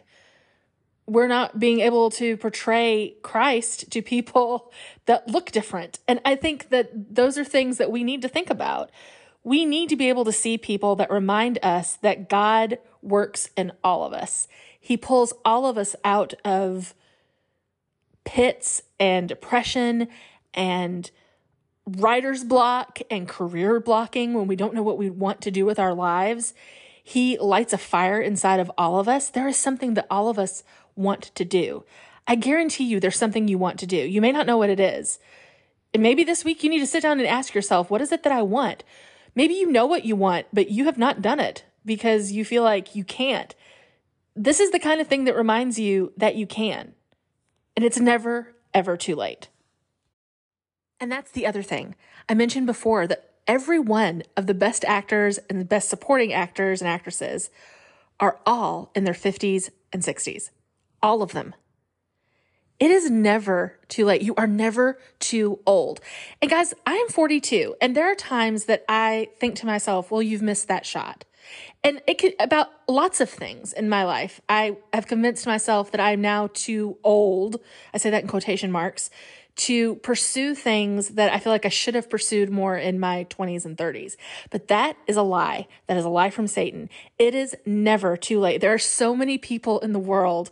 we're 1.10 1.26
not 1.26 1.58
being 1.58 1.80
able 1.80 2.08
to 2.08 2.36
portray 2.36 3.16
Christ 3.22 3.90
to 3.90 4.00
people 4.00 4.72
that 5.06 5.26
look 5.26 5.50
different. 5.50 5.98
And 6.06 6.20
I 6.24 6.36
think 6.36 6.68
that 6.68 7.14
those 7.14 7.36
are 7.36 7.44
things 7.44 7.78
that 7.78 7.90
we 7.90 8.04
need 8.04 8.22
to 8.22 8.28
think 8.28 8.48
about. 8.48 8.90
We 9.42 9.64
need 9.64 9.88
to 9.88 9.96
be 9.96 10.08
able 10.08 10.24
to 10.26 10.32
see 10.32 10.56
people 10.56 10.94
that 10.96 11.10
remind 11.10 11.58
us 11.64 11.96
that 11.96 12.28
God 12.28 12.78
works 13.02 13.50
in 13.56 13.72
all 13.82 14.04
of 14.04 14.12
us. 14.12 14.46
He 14.78 14.96
pulls 14.96 15.32
all 15.44 15.66
of 15.66 15.76
us 15.76 15.96
out 16.04 16.34
of 16.44 16.94
pits 18.30 18.80
and 19.00 19.28
depression 19.28 20.06
and 20.54 21.10
writer's 21.84 22.44
block 22.44 23.00
and 23.10 23.26
career 23.26 23.80
blocking 23.80 24.34
when 24.34 24.46
we 24.46 24.54
don't 24.54 24.72
know 24.72 24.84
what 24.84 24.96
we 24.96 25.10
want 25.10 25.40
to 25.40 25.50
do 25.50 25.66
with 25.66 25.80
our 25.80 25.92
lives. 25.92 26.54
He 27.02 27.36
lights 27.38 27.72
a 27.72 27.78
fire 27.78 28.20
inside 28.20 28.60
of 28.60 28.70
all 28.78 29.00
of 29.00 29.08
us. 29.08 29.30
There 29.30 29.48
is 29.48 29.56
something 29.56 29.94
that 29.94 30.06
all 30.08 30.28
of 30.28 30.38
us 30.38 30.62
want 30.94 31.34
to 31.34 31.44
do. 31.44 31.84
I 32.24 32.36
guarantee 32.36 32.84
you 32.84 33.00
there's 33.00 33.16
something 33.16 33.48
you 33.48 33.58
want 33.58 33.80
to 33.80 33.86
do. 33.86 33.96
You 33.96 34.20
may 34.20 34.30
not 34.30 34.46
know 34.46 34.58
what 34.58 34.70
it 34.70 34.78
is. 34.78 35.18
And 35.92 36.00
maybe 36.00 36.22
this 36.22 36.44
week 36.44 36.62
you 36.62 36.70
need 36.70 36.78
to 36.78 36.86
sit 36.86 37.02
down 37.02 37.18
and 37.18 37.26
ask 37.26 37.52
yourself, 37.52 37.90
what 37.90 38.00
is 38.00 38.12
it 38.12 38.22
that 38.22 38.32
I 38.32 38.42
want? 38.42 38.84
Maybe 39.34 39.54
you 39.54 39.72
know 39.72 39.86
what 39.86 40.04
you 40.04 40.14
want, 40.14 40.46
but 40.52 40.70
you 40.70 40.84
have 40.84 40.98
not 40.98 41.20
done 41.20 41.40
it 41.40 41.64
because 41.84 42.30
you 42.30 42.44
feel 42.44 42.62
like 42.62 42.94
you 42.94 43.02
can't. 43.02 43.56
This 44.36 44.60
is 44.60 44.70
the 44.70 44.78
kind 44.78 45.00
of 45.00 45.08
thing 45.08 45.24
that 45.24 45.34
reminds 45.34 45.80
you 45.80 46.12
that 46.16 46.36
you 46.36 46.46
can. 46.46 46.94
And 47.80 47.86
it's 47.86 47.98
never, 47.98 48.54
ever 48.74 48.98
too 48.98 49.16
late. 49.16 49.48
And 51.00 51.10
that's 51.10 51.30
the 51.30 51.46
other 51.46 51.62
thing. 51.62 51.94
I 52.28 52.34
mentioned 52.34 52.66
before 52.66 53.06
that 53.06 53.30
every 53.46 53.78
one 53.78 54.22
of 54.36 54.46
the 54.46 54.52
best 54.52 54.84
actors 54.84 55.38
and 55.48 55.58
the 55.58 55.64
best 55.64 55.88
supporting 55.88 56.30
actors 56.30 56.82
and 56.82 56.88
actresses 56.90 57.48
are 58.20 58.38
all 58.44 58.90
in 58.94 59.04
their 59.04 59.14
50s 59.14 59.70
and 59.94 60.02
60s 60.02 60.50
all 61.02 61.22
of 61.22 61.32
them. 61.32 61.54
It 62.78 62.90
is 62.90 63.10
never 63.10 63.78
too 63.88 64.04
late. 64.04 64.20
You 64.20 64.34
are 64.36 64.46
never 64.46 64.98
too 65.18 65.60
old. 65.64 66.00
And 66.42 66.50
guys, 66.50 66.74
I 66.84 66.96
am 66.96 67.08
42, 67.08 67.76
and 67.80 67.96
there 67.96 68.12
are 68.12 68.14
times 68.14 68.66
that 68.66 68.84
I 68.90 69.30
think 69.38 69.54
to 69.56 69.66
myself, 69.66 70.10
well, 70.10 70.20
you've 70.20 70.42
missed 70.42 70.68
that 70.68 70.84
shot. 70.84 71.24
And 71.82 72.02
it 72.06 72.18
could 72.18 72.34
about 72.38 72.68
lots 72.88 73.20
of 73.20 73.30
things 73.30 73.72
in 73.72 73.88
my 73.88 74.04
life. 74.04 74.40
I 74.48 74.76
have 74.92 75.06
convinced 75.06 75.46
myself 75.46 75.90
that 75.92 76.00
I'm 76.00 76.20
now 76.20 76.50
too 76.52 76.98
old. 77.02 77.60
I 77.94 77.98
say 77.98 78.10
that 78.10 78.22
in 78.22 78.28
quotation 78.28 78.70
marks 78.70 79.10
to 79.56 79.96
pursue 79.96 80.54
things 80.54 81.10
that 81.10 81.32
I 81.32 81.38
feel 81.38 81.52
like 81.52 81.66
I 81.66 81.70
should 81.70 81.94
have 81.94 82.08
pursued 82.08 82.50
more 82.50 82.76
in 82.76 82.98
my 82.98 83.26
20s 83.28 83.66
and 83.66 83.76
30s. 83.76 84.16
But 84.50 84.68
that 84.68 84.96
is 85.06 85.16
a 85.16 85.22
lie. 85.22 85.66
That 85.86 85.96
is 85.96 86.04
a 86.04 86.08
lie 86.08 86.30
from 86.30 86.46
Satan. 86.46 86.88
It 87.18 87.34
is 87.34 87.54
never 87.66 88.16
too 88.16 88.40
late. 88.40 88.60
There 88.60 88.72
are 88.72 88.78
so 88.78 89.14
many 89.14 89.38
people 89.38 89.78
in 89.80 89.92
the 89.92 89.98
world 89.98 90.50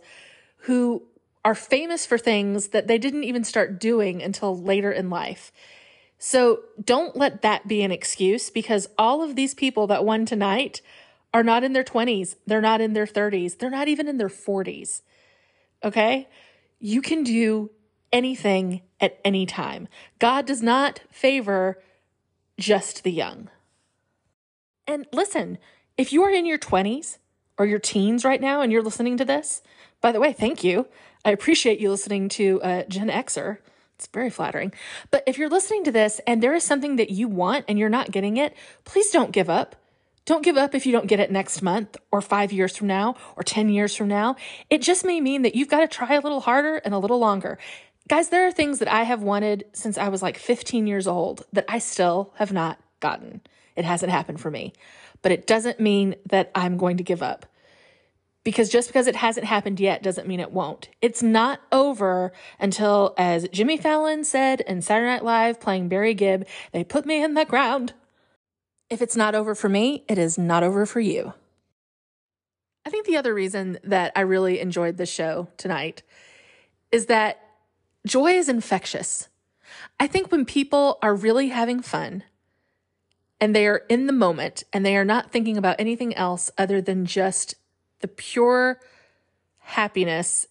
who 0.63 1.03
are 1.45 1.55
famous 1.55 2.05
for 2.05 2.17
things 2.17 2.67
that 2.67 2.87
they 2.87 2.97
didn't 2.97 3.23
even 3.23 3.43
start 3.43 3.79
doing 3.79 4.21
until 4.21 4.55
later 4.55 4.91
in 4.91 5.09
life. 5.09 5.51
So 6.19 6.59
don't 6.83 7.15
let 7.15 7.41
that 7.41 7.67
be 7.67 7.81
an 7.81 7.91
excuse 7.91 8.49
because 8.49 8.89
all 8.97 9.23
of 9.23 9.35
these 9.35 9.53
people 9.53 9.87
that 9.87 10.03
won 10.03 10.25
tonight 10.25 10.81
are 11.33 11.43
not 11.43 11.63
in 11.63 11.73
their 11.73 11.83
20s, 11.83 12.35
they're 12.45 12.61
not 12.61 12.81
in 12.81 12.93
their 12.93 13.05
30s, 13.05 13.57
they're 13.57 13.69
not 13.69 13.87
even 13.87 14.07
in 14.07 14.17
their 14.17 14.29
40s. 14.29 15.01
Okay? 15.83 16.27
You 16.79 17.01
can 17.01 17.23
do 17.23 17.71
anything 18.11 18.81
at 18.99 19.19
any 19.23 19.45
time. 19.45 19.87
God 20.19 20.45
does 20.45 20.61
not 20.61 21.01
favor 21.09 21.81
just 22.57 23.03
the 23.03 23.11
young. 23.11 23.49
And 24.85 25.05
listen, 25.13 25.57
if 25.97 26.11
you 26.11 26.23
are 26.23 26.31
in 26.31 26.45
your 26.45 26.57
20s 26.57 27.17
or 27.57 27.65
your 27.65 27.79
teens 27.79 28.25
right 28.25 28.41
now 28.41 28.61
and 28.61 28.71
you're 28.71 28.81
listening 28.81 29.15
to 29.17 29.25
this, 29.25 29.61
by 30.01 30.11
the 30.11 30.19
way, 30.19 30.33
thank 30.33 30.63
you. 30.63 30.87
I 31.23 31.31
appreciate 31.31 31.79
you 31.79 31.91
listening 31.91 32.27
to 32.29 32.61
uh, 32.61 32.83
Gen 32.89 33.09
Xer. 33.09 33.59
It's 33.99 34.07
very 34.07 34.29
flattering. 34.29 34.71
But 35.11 35.23
if 35.27 35.37
you're 35.37 35.49
listening 35.49 35.83
to 35.83 35.91
this 35.91 36.21
and 36.25 36.41
there 36.41 36.53
is 36.53 36.63
something 36.63 36.95
that 36.95 37.09
you 37.09 37.27
want 37.27 37.65
and 37.67 37.77
you're 37.77 37.89
not 37.89 38.11
getting 38.11 38.37
it, 38.37 38.55
please 38.85 39.11
don't 39.11 39.33
give 39.33 39.49
up. 39.49 39.75
Don't 40.23 40.41
give 40.41 40.55
up 40.55 40.73
if 40.73 40.85
you 40.85 40.93
don't 40.93 41.07
get 41.07 41.19
it 41.19 41.31
next 41.31 41.61
month 41.61 41.97
or 42.09 42.21
five 42.21 42.53
years 42.53 42.77
from 42.77 42.87
now 42.87 43.15
or 43.35 43.43
10 43.43 43.67
years 43.67 43.93
from 43.93 44.07
now. 44.07 44.37
It 44.69 44.81
just 44.81 45.03
may 45.03 45.19
mean 45.19 45.41
that 45.41 45.53
you've 45.53 45.67
got 45.67 45.81
to 45.81 45.87
try 45.87 46.13
a 46.15 46.21
little 46.21 46.39
harder 46.39 46.77
and 46.77 46.93
a 46.93 46.97
little 46.97 47.19
longer. 47.19 47.57
Guys, 48.07 48.29
there 48.29 48.47
are 48.47 48.53
things 48.53 48.79
that 48.79 48.87
I 48.87 49.03
have 49.03 49.21
wanted 49.21 49.65
since 49.73 49.97
I 49.97 50.07
was 50.07 50.21
like 50.21 50.37
15 50.37 50.87
years 50.87 51.05
old 51.05 51.45
that 51.51 51.65
I 51.67 51.79
still 51.79 52.33
have 52.37 52.53
not 52.53 52.79
gotten. 53.01 53.41
It 53.75 53.83
hasn't 53.83 54.13
happened 54.13 54.39
for 54.39 54.49
me, 54.49 54.71
but 55.21 55.33
it 55.33 55.45
doesn't 55.45 55.81
mean 55.81 56.15
that 56.27 56.51
I'm 56.55 56.77
going 56.77 56.95
to 56.97 57.03
give 57.03 57.21
up 57.21 57.45
because 58.43 58.69
just 58.69 58.87
because 58.89 59.07
it 59.07 59.15
hasn't 59.15 59.45
happened 59.45 59.79
yet 59.79 60.01
doesn't 60.01 60.27
mean 60.27 60.39
it 60.39 60.51
won't. 60.51 60.89
It's 61.01 61.21
not 61.21 61.59
over 61.71 62.31
until, 62.59 63.13
as 63.17 63.47
Jimmy 63.49 63.77
Fallon 63.77 64.23
said 64.23 64.61
in 64.61 64.81
Saturday 64.81 65.09
Night 65.09 65.25
Live 65.25 65.59
playing 65.59 65.89
Barry 65.89 66.13
Gibb, 66.13 66.47
they 66.71 66.83
put 66.83 67.05
me 67.05 67.21
in 67.21 67.33
the 67.33 67.45
ground. 67.45 67.93
If 68.89 69.01
it's 69.01 69.15
not 69.15 69.35
over 69.35 69.53
for 69.53 69.69
me, 69.69 70.03
it 70.07 70.17
is 70.17 70.37
not 70.37 70.63
over 70.63 70.85
for 70.85 70.99
you. 70.99 71.33
I 72.85 72.89
think 72.89 73.05
the 73.05 73.17
other 73.17 73.33
reason 73.33 73.77
that 73.83 74.11
I 74.15 74.21
really 74.21 74.59
enjoyed 74.59 74.97
this 74.97 75.11
show 75.11 75.49
tonight 75.57 76.01
is 76.91 77.05
that 77.07 77.39
joy 78.07 78.31
is 78.31 78.49
infectious. 78.49 79.27
I 79.99 80.07
think 80.07 80.31
when 80.31 80.45
people 80.45 80.97
are 81.01 81.13
really 81.13 81.49
having 81.49 81.81
fun 81.81 82.23
and 83.39 83.55
they 83.55 83.67
are 83.67 83.83
in 83.89 84.07
the 84.07 84.13
moment 84.13 84.63
and 84.73 84.85
they 84.85 84.97
are 84.97 85.05
not 85.05 85.31
thinking 85.31 85.57
about 85.57 85.75
anything 85.77 86.15
else 86.15 86.49
other 86.57 86.81
than 86.81 87.05
just 87.05 87.55
the 87.99 88.07
pure 88.07 88.79
happiness 89.59 90.47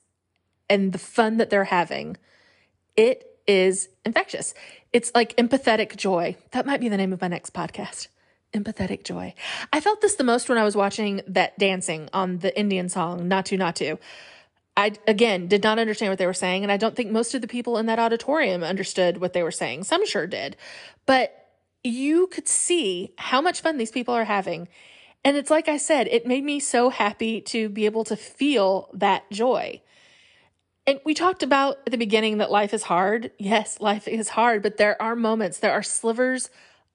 and 0.68 0.92
the 0.92 0.98
fun 0.98 1.38
that 1.38 1.50
they're 1.50 1.64
having, 1.64 2.16
it 2.96 3.38
is 3.46 3.88
infectious. 4.04 4.54
It's 4.92 5.10
like 5.14 5.36
empathetic 5.36 5.96
joy. 5.96 6.36
That 6.52 6.66
might 6.66 6.80
be 6.80 6.88
the 6.88 6.96
name 6.96 7.12
of 7.12 7.20
my 7.20 7.28
next 7.28 7.54
podcast. 7.54 8.08
Empathetic 8.52 9.04
joy. 9.04 9.34
I 9.72 9.80
felt 9.80 10.00
this 10.00 10.14
the 10.14 10.24
most 10.24 10.48
when 10.48 10.58
I 10.58 10.64
was 10.64 10.76
watching 10.76 11.22
that 11.26 11.58
dancing 11.58 12.08
on 12.12 12.38
the 12.38 12.56
Indian 12.58 12.88
song, 12.88 13.28
Naatu 13.28 13.58
Naatu. 13.58 13.98
I, 14.76 14.92
again, 15.06 15.48
did 15.48 15.64
not 15.64 15.78
understand 15.78 16.10
what 16.10 16.18
they 16.18 16.26
were 16.26 16.32
saying. 16.32 16.62
And 16.62 16.70
I 16.70 16.76
don't 16.76 16.94
think 16.94 17.10
most 17.10 17.34
of 17.34 17.40
the 17.40 17.48
people 17.48 17.78
in 17.78 17.86
that 17.86 17.98
auditorium 17.98 18.62
understood 18.62 19.18
what 19.18 19.32
they 19.32 19.42
were 19.42 19.50
saying. 19.50 19.84
Some 19.84 20.06
sure 20.06 20.26
did. 20.26 20.56
But 21.04 21.48
you 21.82 22.28
could 22.28 22.46
see 22.46 23.12
how 23.18 23.40
much 23.40 23.60
fun 23.60 23.76
these 23.76 23.90
people 23.90 24.14
are 24.14 24.24
having. 24.24 24.68
And 25.28 25.36
it's 25.36 25.50
like 25.50 25.68
I 25.68 25.76
said, 25.76 26.08
it 26.08 26.26
made 26.26 26.42
me 26.42 26.58
so 26.58 26.88
happy 26.88 27.42
to 27.42 27.68
be 27.68 27.84
able 27.84 28.02
to 28.04 28.16
feel 28.16 28.88
that 28.94 29.30
joy. 29.30 29.82
And 30.86 31.00
we 31.04 31.12
talked 31.12 31.42
about 31.42 31.80
at 31.84 31.90
the 31.90 31.98
beginning 31.98 32.38
that 32.38 32.50
life 32.50 32.72
is 32.72 32.84
hard. 32.84 33.30
Yes, 33.36 33.78
life 33.78 34.08
is 34.08 34.30
hard, 34.30 34.62
but 34.62 34.78
there 34.78 34.96
are 35.02 35.14
moments, 35.14 35.58
there 35.58 35.74
are 35.74 35.82
slivers 35.82 36.48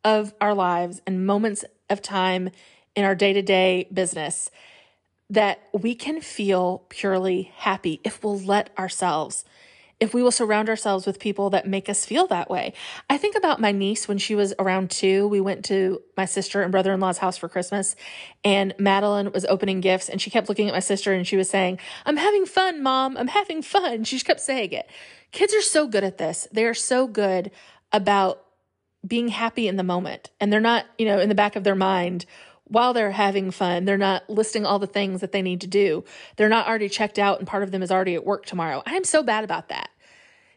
of 0.03 0.33
our 0.41 0.55
lives 0.55 0.99
and 1.05 1.27
moments 1.27 1.63
of 1.91 2.01
time 2.01 2.49
in 2.95 3.05
our 3.05 3.13
day 3.13 3.33
to 3.33 3.43
day 3.43 3.87
business 3.93 4.49
that 5.29 5.59
we 5.71 5.93
can 5.93 6.19
feel 6.19 6.85
purely 6.89 7.51
happy 7.57 8.01
if 8.03 8.23
we'll 8.23 8.39
let 8.39 8.71
ourselves 8.79 9.45
if 9.99 10.13
we 10.13 10.21
will 10.21 10.31
surround 10.31 10.69
ourselves 10.69 11.05
with 11.05 11.19
people 11.19 11.49
that 11.51 11.67
make 11.67 11.87
us 11.87 12.05
feel 12.05 12.27
that 12.27 12.49
way. 12.49 12.73
I 13.09 13.17
think 13.17 13.35
about 13.35 13.61
my 13.61 13.71
niece 13.71 14.07
when 14.07 14.17
she 14.17 14.35
was 14.35 14.53
around 14.59 14.91
two. 14.91 15.27
We 15.27 15.39
went 15.39 15.63
to 15.65 16.01
my 16.17 16.25
sister 16.25 16.61
and 16.61 16.71
brother 16.71 16.93
in 16.93 16.99
law's 16.99 17.19
house 17.19 17.37
for 17.37 17.47
Christmas, 17.47 17.95
and 18.43 18.73
Madeline 18.77 19.31
was 19.31 19.45
opening 19.45 19.81
gifts, 19.81 20.09
and 20.09 20.21
she 20.21 20.29
kept 20.29 20.49
looking 20.49 20.67
at 20.67 20.73
my 20.73 20.79
sister 20.79 21.13
and 21.13 21.25
she 21.25 21.37
was 21.37 21.49
saying, 21.49 21.79
I'm 22.05 22.17
having 22.17 22.45
fun, 22.45 22.83
mom. 22.83 23.17
I'm 23.17 23.29
having 23.29 23.61
fun. 23.61 24.03
She 24.03 24.17
just 24.17 24.25
kept 24.25 24.41
saying 24.41 24.73
it. 24.73 24.89
Kids 25.31 25.53
are 25.53 25.61
so 25.61 25.87
good 25.87 26.03
at 26.03 26.17
this. 26.17 26.47
They 26.51 26.65
are 26.65 26.73
so 26.73 27.07
good 27.07 27.51
about 27.91 28.43
being 29.05 29.27
happy 29.29 29.67
in 29.67 29.75
the 29.75 29.83
moment, 29.83 30.29
and 30.39 30.51
they're 30.51 30.59
not, 30.59 30.85
you 30.97 31.05
know, 31.05 31.19
in 31.19 31.29
the 31.29 31.35
back 31.35 31.55
of 31.55 31.63
their 31.63 31.75
mind 31.75 32.25
while 32.73 32.93
they're 32.93 33.11
having 33.11 33.51
fun, 33.51 33.85
they're 33.85 33.97
not 33.97 34.29
listing 34.29 34.65
all 34.65 34.79
the 34.79 34.87
things 34.87 35.21
that 35.21 35.31
they 35.31 35.41
need 35.41 35.61
to 35.61 35.67
do. 35.67 36.03
They're 36.35 36.49
not 36.49 36.67
already 36.67 36.89
checked 36.89 37.19
out 37.19 37.39
and 37.39 37.47
part 37.47 37.63
of 37.63 37.71
them 37.71 37.83
is 37.83 37.91
already 37.91 38.15
at 38.15 38.25
work 38.25 38.45
tomorrow. 38.45 38.83
I 38.85 38.95
am 38.95 39.03
so 39.03 39.23
bad 39.23 39.43
about 39.43 39.69
that 39.69 39.89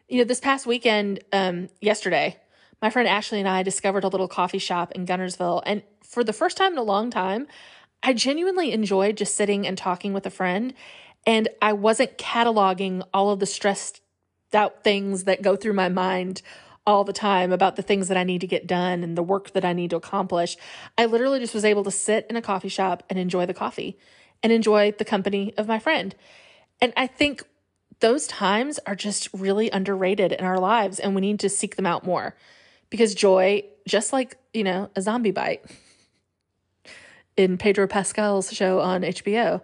you 0.07 0.19
know, 0.19 0.23
this 0.23 0.39
past 0.39 0.65
weekend, 0.65 1.23
um, 1.33 1.69
yesterday, 1.81 2.37
my 2.81 2.89
friend 2.89 3.07
Ashley 3.07 3.39
and 3.39 3.47
I 3.47 3.63
discovered 3.63 4.03
a 4.03 4.07
little 4.07 4.27
coffee 4.27 4.59
shop 4.59 4.91
in 4.93 5.05
Guntersville. 5.05 5.63
And 5.65 5.83
for 6.03 6.23
the 6.23 6.33
first 6.33 6.57
time 6.57 6.73
in 6.73 6.77
a 6.77 6.83
long 6.83 7.09
time, 7.09 7.47
I 8.03 8.13
genuinely 8.13 8.71
enjoyed 8.71 9.17
just 9.17 9.35
sitting 9.35 9.67
and 9.67 9.77
talking 9.77 10.13
with 10.13 10.25
a 10.25 10.29
friend. 10.29 10.73
And 11.25 11.49
I 11.61 11.73
wasn't 11.73 12.17
cataloging 12.17 13.03
all 13.13 13.31
of 13.31 13.39
the 13.39 13.45
stressed 13.45 14.01
out 14.53 14.83
things 14.83 15.25
that 15.25 15.41
go 15.41 15.55
through 15.57 15.73
my 15.73 15.89
mind 15.89 16.41
all 16.87 17.03
the 17.03 17.13
time 17.13 17.51
about 17.51 17.75
the 17.75 17.81
things 17.81 18.07
that 18.07 18.17
I 18.17 18.23
need 18.23 18.41
to 18.41 18.47
get 18.47 18.65
done 18.65 19.03
and 19.03 19.17
the 19.17 19.21
work 19.21 19.51
that 19.51 19.65
I 19.65 19.73
need 19.73 19.89
to 19.89 19.97
accomplish. 19.97 20.55
I 20.97 21.05
literally 21.05 21.39
just 21.39 21.53
was 21.53 21.65
able 21.65 21.83
to 21.83 21.91
sit 21.91 22.25
in 22.29 22.37
a 22.37 22.41
coffee 22.41 22.69
shop 22.69 23.03
and 23.09 23.19
enjoy 23.19 23.45
the 23.45 23.53
coffee 23.53 23.99
and 24.41 24.53
enjoy 24.53 24.93
the 24.93 25.05
company 25.05 25.53
of 25.57 25.67
my 25.67 25.79
friend. 25.79 26.15
And 26.79 26.93
I 26.95 27.05
think 27.05 27.43
those 27.99 28.25
times 28.25 28.79
are 28.87 28.95
just 28.95 29.27
really 29.33 29.69
underrated 29.69 30.31
in 30.31 30.45
our 30.45 30.59
lives 30.59 30.99
and 30.99 31.13
we 31.13 31.21
need 31.21 31.41
to 31.41 31.49
seek 31.49 31.75
them 31.75 31.85
out 31.85 32.05
more 32.05 32.35
because 32.89 33.13
joy, 33.13 33.63
just 33.85 34.13
like, 34.13 34.37
you 34.53 34.63
know, 34.63 34.89
a 34.95 35.01
zombie 35.01 35.31
bite 35.31 35.65
in 37.37 37.57
Pedro 37.57 37.85
Pascal's 37.85 38.53
show 38.53 38.79
on 38.79 39.01
HBO, 39.01 39.61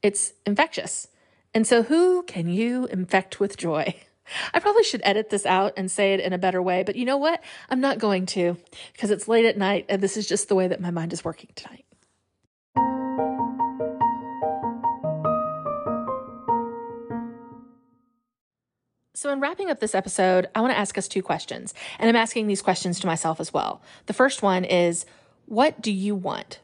it's 0.00 0.32
infectious. 0.46 1.08
And 1.54 1.66
so, 1.66 1.82
who 1.82 2.22
can 2.22 2.48
you 2.48 2.86
infect 2.86 3.40
with 3.40 3.56
joy? 3.56 3.96
I 4.52 4.60
probably 4.60 4.84
should 4.84 5.02
edit 5.04 5.30
this 5.30 5.46
out 5.46 5.72
and 5.76 5.90
say 5.90 6.14
it 6.14 6.20
in 6.20 6.32
a 6.32 6.38
better 6.38 6.62
way, 6.62 6.82
but 6.82 6.96
you 6.96 7.04
know 7.04 7.16
what? 7.16 7.42
I'm 7.70 7.80
not 7.80 7.98
going 7.98 8.26
to 8.26 8.56
because 8.92 9.10
it's 9.10 9.28
late 9.28 9.44
at 9.44 9.56
night 9.56 9.86
and 9.88 10.02
this 10.02 10.16
is 10.16 10.28
just 10.28 10.48
the 10.48 10.54
way 10.54 10.68
that 10.68 10.80
my 10.80 10.90
mind 10.90 11.12
is 11.12 11.24
working 11.24 11.50
tonight. 11.54 11.84
So, 19.22 19.30
in 19.30 19.38
wrapping 19.38 19.70
up 19.70 19.78
this 19.78 19.94
episode, 19.94 20.48
I 20.52 20.60
want 20.60 20.72
to 20.72 20.78
ask 20.78 20.98
us 20.98 21.06
two 21.06 21.22
questions. 21.22 21.74
And 22.00 22.08
I'm 22.08 22.16
asking 22.16 22.48
these 22.48 22.60
questions 22.60 22.98
to 22.98 23.06
myself 23.06 23.38
as 23.38 23.54
well. 23.54 23.80
The 24.06 24.12
first 24.12 24.42
one 24.42 24.64
is 24.64 25.06
What 25.46 25.80
do 25.80 25.92
you 25.92 26.16
want? 26.16 26.58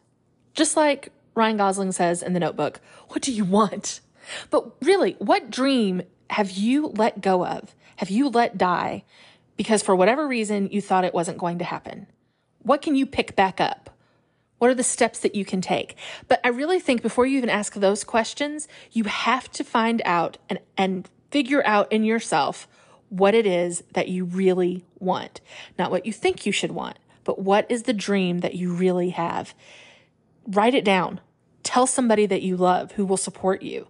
Just 0.54 0.76
like 0.76 1.12
Ryan 1.36 1.56
Gosling 1.56 1.92
says 1.92 2.20
in 2.20 2.32
the 2.32 2.40
notebook, 2.40 2.80
What 3.10 3.22
do 3.22 3.32
you 3.32 3.44
want? 3.44 4.00
But 4.50 4.72
really, 4.82 5.14
what 5.20 5.50
dream 5.50 6.02
have 6.30 6.50
you 6.50 6.88
let 6.88 7.20
go 7.20 7.44
of? 7.44 7.74
Have 7.96 8.10
you 8.10 8.28
let 8.28 8.58
die 8.58 9.04
because 9.56 9.82
for 9.82 9.96
whatever 9.96 10.26
reason 10.26 10.68
you 10.70 10.80
thought 10.80 11.04
it 11.04 11.14
wasn't 11.14 11.38
going 11.38 11.58
to 11.58 11.64
happen? 11.64 12.06
What 12.62 12.82
can 12.82 12.94
you 12.94 13.06
pick 13.06 13.34
back 13.34 13.60
up? 13.60 13.90
What 14.58 14.70
are 14.70 14.74
the 14.74 14.82
steps 14.82 15.20
that 15.20 15.34
you 15.34 15.44
can 15.44 15.60
take? 15.60 15.96
But 16.26 16.40
I 16.44 16.48
really 16.48 16.80
think 16.80 17.02
before 17.02 17.26
you 17.26 17.38
even 17.38 17.50
ask 17.50 17.74
those 17.74 18.04
questions, 18.04 18.66
you 18.90 19.04
have 19.04 19.50
to 19.52 19.64
find 19.64 20.02
out 20.04 20.38
and, 20.48 20.58
and 20.76 21.08
figure 21.30 21.64
out 21.64 21.90
in 21.92 22.04
yourself 22.04 22.66
what 23.08 23.34
it 23.34 23.46
is 23.46 23.82
that 23.92 24.08
you 24.08 24.24
really 24.24 24.84
want. 24.98 25.40
Not 25.78 25.90
what 25.90 26.06
you 26.06 26.12
think 26.12 26.44
you 26.44 26.52
should 26.52 26.72
want, 26.72 26.98
but 27.24 27.38
what 27.38 27.70
is 27.70 27.84
the 27.84 27.92
dream 27.92 28.40
that 28.40 28.54
you 28.54 28.72
really 28.72 29.10
have. 29.10 29.54
Write 30.46 30.74
it 30.74 30.84
down. 30.84 31.20
Tell 31.62 31.86
somebody 31.86 32.26
that 32.26 32.42
you 32.42 32.56
love 32.56 32.92
who 32.92 33.04
will 33.04 33.16
support 33.16 33.62
you, 33.62 33.88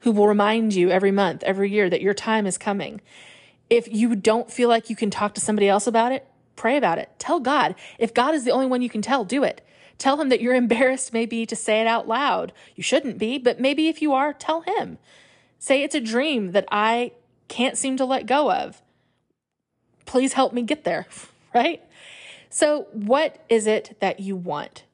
who 0.00 0.12
will 0.12 0.28
remind 0.28 0.74
you 0.74 0.90
every 0.90 1.10
month, 1.10 1.42
every 1.42 1.70
year 1.70 1.90
that 1.90 2.00
your 2.00 2.14
time 2.14 2.46
is 2.46 2.58
coming. 2.58 3.00
If 3.68 3.88
you 3.88 4.14
don't 4.14 4.50
feel 4.50 4.68
like 4.68 4.90
you 4.90 4.96
can 4.96 5.10
talk 5.10 5.34
to 5.34 5.40
somebody 5.40 5.68
else 5.68 5.86
about 5.86 6.12
it, 6.12 6.26
pray 6.54 6.76
about 6.76 6.98
it. 6.98 7.10
Tell 7.18 7.40
God. 7.40 7.74
If 7.98 8.14
God 8.14 8.34
is 8.34 8.44
the 8.44 8.50
only 8.50 8.66
one 8.66 8.82
you 8.82 8.88
can 8.88 9.02
tell, 9.02 9.24
do 9.24 9.42
it. 9.42 9.66
Tell 9.98 10.20
him 10.20 10.28
that 10.28 10.40
you're 10.40 10.54
embarrassed 10.64 11.12
maybe 11.12 11.46
to 11.46 11.56
say 11.56 11.80
it 11.80 11.86
out 11.86 12.08
loud. 12.08 12.52
You 12.74 12.82
shouldn't 12.82 13.18
be, 13.18 13.38
but 13.38 13.60
maybe 13.60 13.88
if 13.88 14.02
you 14.02 14.12
are, 14.12 14.32
tell 14.32 14.62
him. 14.62 14.98
Say 15.58 15.82
it's 15.82 15.94
a 15.94 16.00
dream 16.00 16.52
that 16.52 16.66
I 16.70 17.12
can't 17.48 17.78
seem 17.78 17.96
to 17.96 18.04
let 18.04 18.26
go 18.26 18.52
of. 18.52 18.82
Please 20.04 20.34
help 20.34 20.52
me 20.52 20.62
get 20.62 20.84
there, 20.84 21.06
right? 21.54 21.82
So, 22.50 22.86
what 22.92 23.44
is 23.48 23.66
it 23.66 23.96
that 24.00 24.20
you 24.20 24.36
want? 24.36 24.84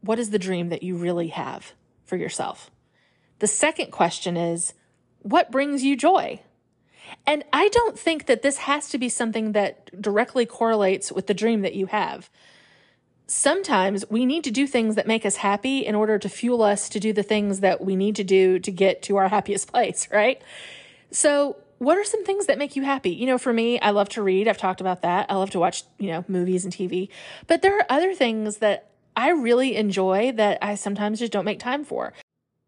What 0.00 0.18
is 0.18 0.30
the 0.30 0.38
dream 0.38 0.68
that 0.70 0.82
you 0.82 0.96
really 0.96 1.28
have 1.28 1.72
for 2.04 2.16
yourself? 2.16 2.70
The 3.38 3.46
second 3.46 3.90
question 3.90 4.36
is, 4.36 4.74
what 5.20 5.50
brings 5.50 5.84
you 5.84 5.96
joy? 5.96 6.40
And 7.26 7.44
I 7.52 7.68
don't 7.68 7.98
think 7.98 8.26
that 8.26 8.42
this 8.42 8.58
has 8.58 8.88
to 8.90 8.98
be 8.98 9.08
something 9.08 9.52
that 9.52 10.00
directly 10.00 10.46
correlates 10.46 11.12
with 11.12 11.26
the 11.26 11.34
dream 11.34 11.62
that 11.62 11.74
you 11.74 11.86
have 11.86 12.30
sometimes 13.26 14.08
we 14.08 14.24
need 14.24 14.44
to 14.44 14.50
do 14.50 14.66
things 14.66 14.94
that 14.94 15.06
make 15.06 15.26
us 15.26 15.36
happy 15.36 15.84
in 15.84 15.94
order 15.94 16.18
to 16.18 16.28
fuel 16.28 16.62
us 16.62 16.88
to 16.88 17.00
do 17.00 17.12
the 17.12 17.22
things 17.22 17.60
that 17.60 17.80
we 17.84 17.96
need 17.96 18.16
to 18.16 18.24
do 18.24 18.58
to 18.58 18.70
get 18.70 19.02
to 19.02 19.16
our 19.16 19.28
happiest 19.36 19.70
place, 19.70 20.08
right? 20.10 20.40
So, 21.10 21.56
what 21.78 21.98
are 21.98 22.04
some 22.04 22.24
things 22.24 22.46
that 22.46 22.56
make 22.56 22.74
you 22.74 22.82
happy? 22.84 23.10
You 23.10 23.26
know, 23.26 23.36
for 23.36 23.52
me, 23.52 23.78
I 23.80 23.90
love 23.90 24.08
to 24.10 24.22
read. 24.22 24.48
I've 24.48 24.56
talked 24.56 24.80
about 24.80 25.02
that. 25.02 25.30
I 25.30 25.34
love 25.34 25.50
to 25.50 25.58
watch, 25.58 25.84
you 25.98 26.08
know, 26.08 26.24
movies 26.26 26.64
and 26.64 26.72
TV. 26.72 27.10
But 27.46 27.60
there 27.60 27.76
are 27.78 27.84
other 27.90 28.14
things 28.14 28.58
that 28.58 28.88
I 29.14 29.30
really 29.30 29.76
enjoy 29.76 30.32
that 30.32 30.56
I 30.62 30.74
sometimes 30.74 31.18
just 31.18 31.32
don't 31.32 31.44
make 31.44 31.58
time 31.58 31.84
for. 31.84 32.14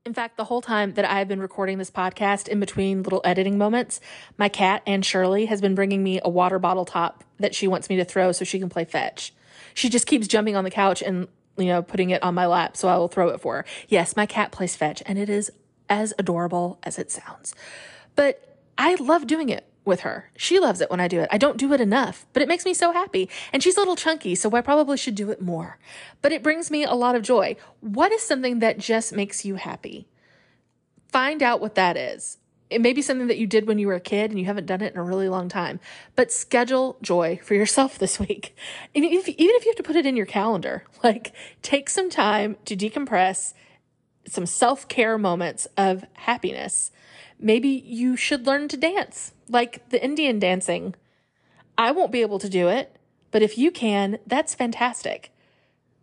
In 0.09 0.15
fact, 0.15 0.39
the 0.39 0.45
whole 0.45 0.63
time 0.63 0.95
that 0.95 1.05
I've 1.05 1.29
been 1.29 1.39
recording 1.39 1.77
this 1.77 1.91
podcast, 1.91 2.49
in 2.49 2.61
between 2.61 3.03
little 3.03 3.21
editing 3.25 3.59
moments, 3.59 4.01
my 4.39 4.49
cat, 4.49 4.83
Anne 4.87 5.03
Shirley, 5.03 5.45
has 5.45 5.61
been 5.61 5.75
bringing 5.75 6.03
me 6.03 6.19
a 6.25 6.31
water 6.31 6.59
bottle 6.59 6.87
top 6.87 7.25
that 7.39 7.55
she 7.55 7.69
wants 7.69 7.91
me 7.91 7.97
to 7.97 8.07
throw 8.07 8.33
so 8.33 8.43
she 8.43 8.59
can 8.59 8.71
play 8.71 8.87
fetch. 8.87 9.35
She 9.75 9.91
just 9.91 10.07
keeps 10.07 10.27
jumping 10.27 10.57
on 10.57 10.65
the 10.65 10.71
couch 10.71 11.03
and, 11.03 11.29
you 11.59 11.67
know, 11.67 11.83
putting 11.83 12.09
it 12.09 12.23
on 12.23 12.35
my 12.35 12.47
lap 12.47 12.75
so 12.75 12.89
I 12.89 12.97
will 12.97 13.09
throw 13.09 13.29
it 13.29 13.43
for 13.43 13.57
her. 13.57 13.65
Yes, 13.87 14.17
my 14.17 14.25
cat 14.25 14.51
plays 14.51 14.75
fetch 14.75 15.03
and 15.05 15.19
it 15.19 15.29
is 15.29 15.53
as 15.91 16.15
adorable 16.19 16.79
as 16.85 16.99
it 16.99 17.11
sounds. 17.11 17.55
But 18.17 18.57
I 18.79 18.95
love 18.95 19.27
doing 19.27 19.51
it 19.51 19.68
with 19.89 20.01
her. 20.01 20.31
She 20.37 20.61
loves 20.61 20.81
it 20.81 20.91
when 20.91 21.01
I 21.01 21.09
do 21.09 21.21
it. 21.21 21.29
I 21.33 21.39
don't 21.39 21.57
do 21.57 21.73
it 21.73 21.81
enough, 21.81 22.27
but 22.33 22.43
it 22.43 22.49
makes 22.49 22.65
me 22.65 22.75
so 22.75 22.93
happy. 22.93 23.29
And 23.53 23.63
she's 23.63 23.77
a 23.77 23.81
little 23.81 23.97
chunky, 23.97 24.37
so 24.37 24.55
I 24.55 24.61
probably 24.61 24.97
should 24.97 25.17
do 25.17 25.31
it 25.31 25.43
more. 25.43 25.79
But 26.23 26.31
it 26.31 26.45
brings 26.45 26.71
me 26.71 26.85
a 26.85 26.95
lot 26.95 27.17
of 27.17 27.23
joy. 27.23 27.57
What 27.81 28.13
is 28.13 28.23
something 28.23 28.61
that 28.61 28.79
just 28.79 29.13
makes 29.13 29.45
you 29.45 29.57
happy? 29.57 30.07
Find 31.09 31.43
out 31.43 31.61
what 31.61 31.75
that 31.75 31.97
is. 31.97 32.39
It 32.71 32.83
may 32.83 32.93
be 32.93 33.01
something 33.01 33.29
that 33.29 33.39
you 33.39 33.47
did 33.47 33.67
when 33.67 33.79
you 33.79 33.87
were 33.87 33.95
a 33.95 34.01
kid 34.01 34.31
and 34.31 34.39
you 34.39 34.45
haven't 34.45 34.67
done 34.67 34.83
it 34.83 34.93
in 34.93 34.99
a 34.99 35.03
really 35.03 35.29
long 35.29 35.49
time, 35.49 35.81
but 36.15 36.31
schedule 36.31 36.99
joy 37.01 37.41
for 37.43 37.55
yourself 37.55 37.99
this 37.99 38.21
week. 38.21 38.55
Even 38.95 39.11
if, 39.11 39.29
even 39.29 39.57
if 39.57 39.65
you 39.65 39.71
have 39.71 39.77
to 39.77 39.83
put 39.83 39.97
it 39.97 40.07
in 40.07 40.17
your 40.17 40.27
calendar, 40.27 40.85
like 41.03 41.33
take 41.63 41.89
some 41.89 42.11
time 42.11 42.57
to 42.67 42.77
decompress, 42.77 43.55
some 44.27 44.47
self 44.47 44.87
care 44.87 45.17
moments 45.17 45.67
of 45.77 46.05
happiness. 46.13 46.91
Maybe 47.41 47.69
you 47.69 48.17
should 48.17 48.47
learn 48.47 48.69
to 48.69 48.77
dance 48.77 49.33
like 49.51 49.89
the 49.91 50.03
Indian 50.03 50.39
dancing. 50.39 50.95
I 51.77 51.91
won't 51.93 52.13
be 52.13 52.23
able 52.23 52.39
to 52.41 52.49
do 52.49 52.69
it, 52.69 52.97
but 53.31 53.43
if 53.43 53.57
you 53.57 53.71
can, 53.71 54.19
that's 54.27 54.55
fantastic. 54.55 55.33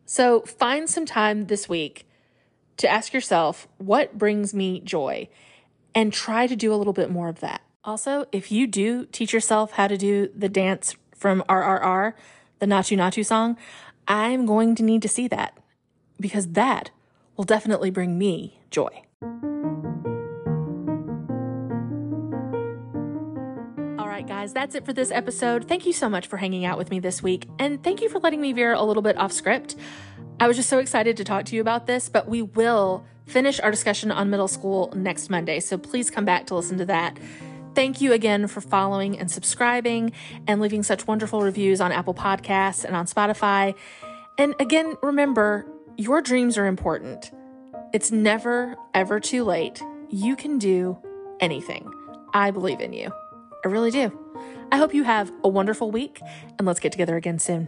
So 0.06 0.42
find 0.42 0.90
some 0.90 1.06
time 1.06 1.46
this 1.46 1.68
week 1.68 2.08
to 2.78 2.88
ask 2.88 3.14
yourself, 3.14 3.68
what 3.78 4.18
brings 4.18 4.54
me 4.54 4.80
joy? 4.80 5.30
And 5.94 6.12
try 6.12 6.46
to 6.46 6.56
do 6.56 6.74
a 6.74 6.76
little 6.76 6.94
bit 6.94 7.10
more 7.10 7.30
of 7.30 7.40
that. 7.40 7.62
Also, 7.84 8.26
if 8.32 8.52
you 8.52 8.68
do 8.68 9.06
teach 9.06 9.32
yourself 9.32 9.74
how 9.74 9.88
to 9.88 9.98
do 9.98 10.30
the 10.36 10.50
dance 10.50 10.96
from 11.16 11.44
RRR, 11.48 12.14
the 12.60 12.66
Naatu 12.66 12.98
Naatu 12.98 13.26
song, 13.26 13.58
I'm 14.08 14.46
going 14.46 14.76
to 14.76 14.84
need 14.84 15.02
to 15.04 15.08
see 15.08 15.28
that 15.30 15.58
because 16.20 16.50
that 16.50 16.92
will 17.38 17.44
definitely 17.44 17.90
bring 17.90 18.18
me 18.18 18.60
joy. 18.70 19.04
Guys, 24.26 24.54
that's 24.54 24.74
it 24.76 24.86
for 24.86 24.94
this 24.94 25.12
episode. 25.12 25.68
Thank 25.68 25.86
you 25.86 25.94
so 25.94 26.10
much 26.10 26.28
for 26.28 26.38
hanging 26.38 26.66
out 26.66 26.78
with 26.78 26.90
me 26.90 27.00
this 27.00 27.22
week, 27.22 27.48
and 27.60 27.84
thank 27.84 28.02
you 28.02 28.10
for 28.10 28.20
letting 28.20 28.42
me 28.42 28.54
veer 28.54 28.74
a 28.74 28.82
little 28.82 29.04
bit 29.04 29.18
off 29.18 29.32
script. 29.32 29.76
I 30.40 30.48
was 30.48 30.58
just 30.58 30.70
so 30.70 30.80
excited 30.80 31.18
to 31.18 31.24
talk 31.24 31.46
to 31.46 31.56
you 31.56 31.62
about 31.62 31.86
this, 31.86 32.10
but 32.10 32.28
we 32.28 32.42
will 32.42 33.06
finish 33.28 33.60
our 33.60 33.70
discussion 33.70 34.12
on 34.12 34.30
middle 34.30 34.48
school 34.48 34.92
next 34.96 35.30
Monday, 35.30 35.60
so 35.60 35.78
please 35.78 36.10
come 36.10 36.26
back 36.26 36.48
to 36.48 36.56
listen 36.56 36.78
to 36.80 36.86
that. 36.86 37.18
Thank 37.76 38.02
you 38.02 38.14
again 38.14 38.48
for 38.48 38.62
following 38.62 39.20
and 39.20 39.30
subscribing 39.30 40.12
and 40.48 40.60
leaving 40.60 40.82
such 40.82 41.06
wonderful 41.06 41.42
reviews 41.42 41.80
on 41.80 41.92
Apple 41.92 42.14
Podcasts 42.14 42.84
and 42.84 42.96
on 42.96 43.06
Spotify. 43.06 43.76
And 44.38 44.56
again, 44.60 44.96
remember, 45.04 45.68
your 45.98 46.22
dreams 46.22 46.58
are 46.58 46.66
important. 46.66 47.32
It's 47.94 48.12
never, 48.12 48.76
ever 48.94 49.20
too 49.20 49.44
late. 49.44 49.82
You 50.10 50.36
can 50.36 50.58
do 50.58 50.98
anything. 51.40 51.92
I 52.34 52.52
believe 52.52 52.80
in 52.80 52.94
you. 52.94 53.12
I 53.66 53.68
really 53.68 53.90
do. 53.90 54.12
I 54.72 54.78
hope 54.78 54.94
you 54.94 55.04
have 55.04 55.32
a 55.44 55.50
wonderful 55.50 55.90
week, 55.90 56.22
and 56.60 56.68
let's 56.68 56.80
get 56.80 56.92
together 56.92 57.18
again 57.18 57.40
soon. 57.40 57.68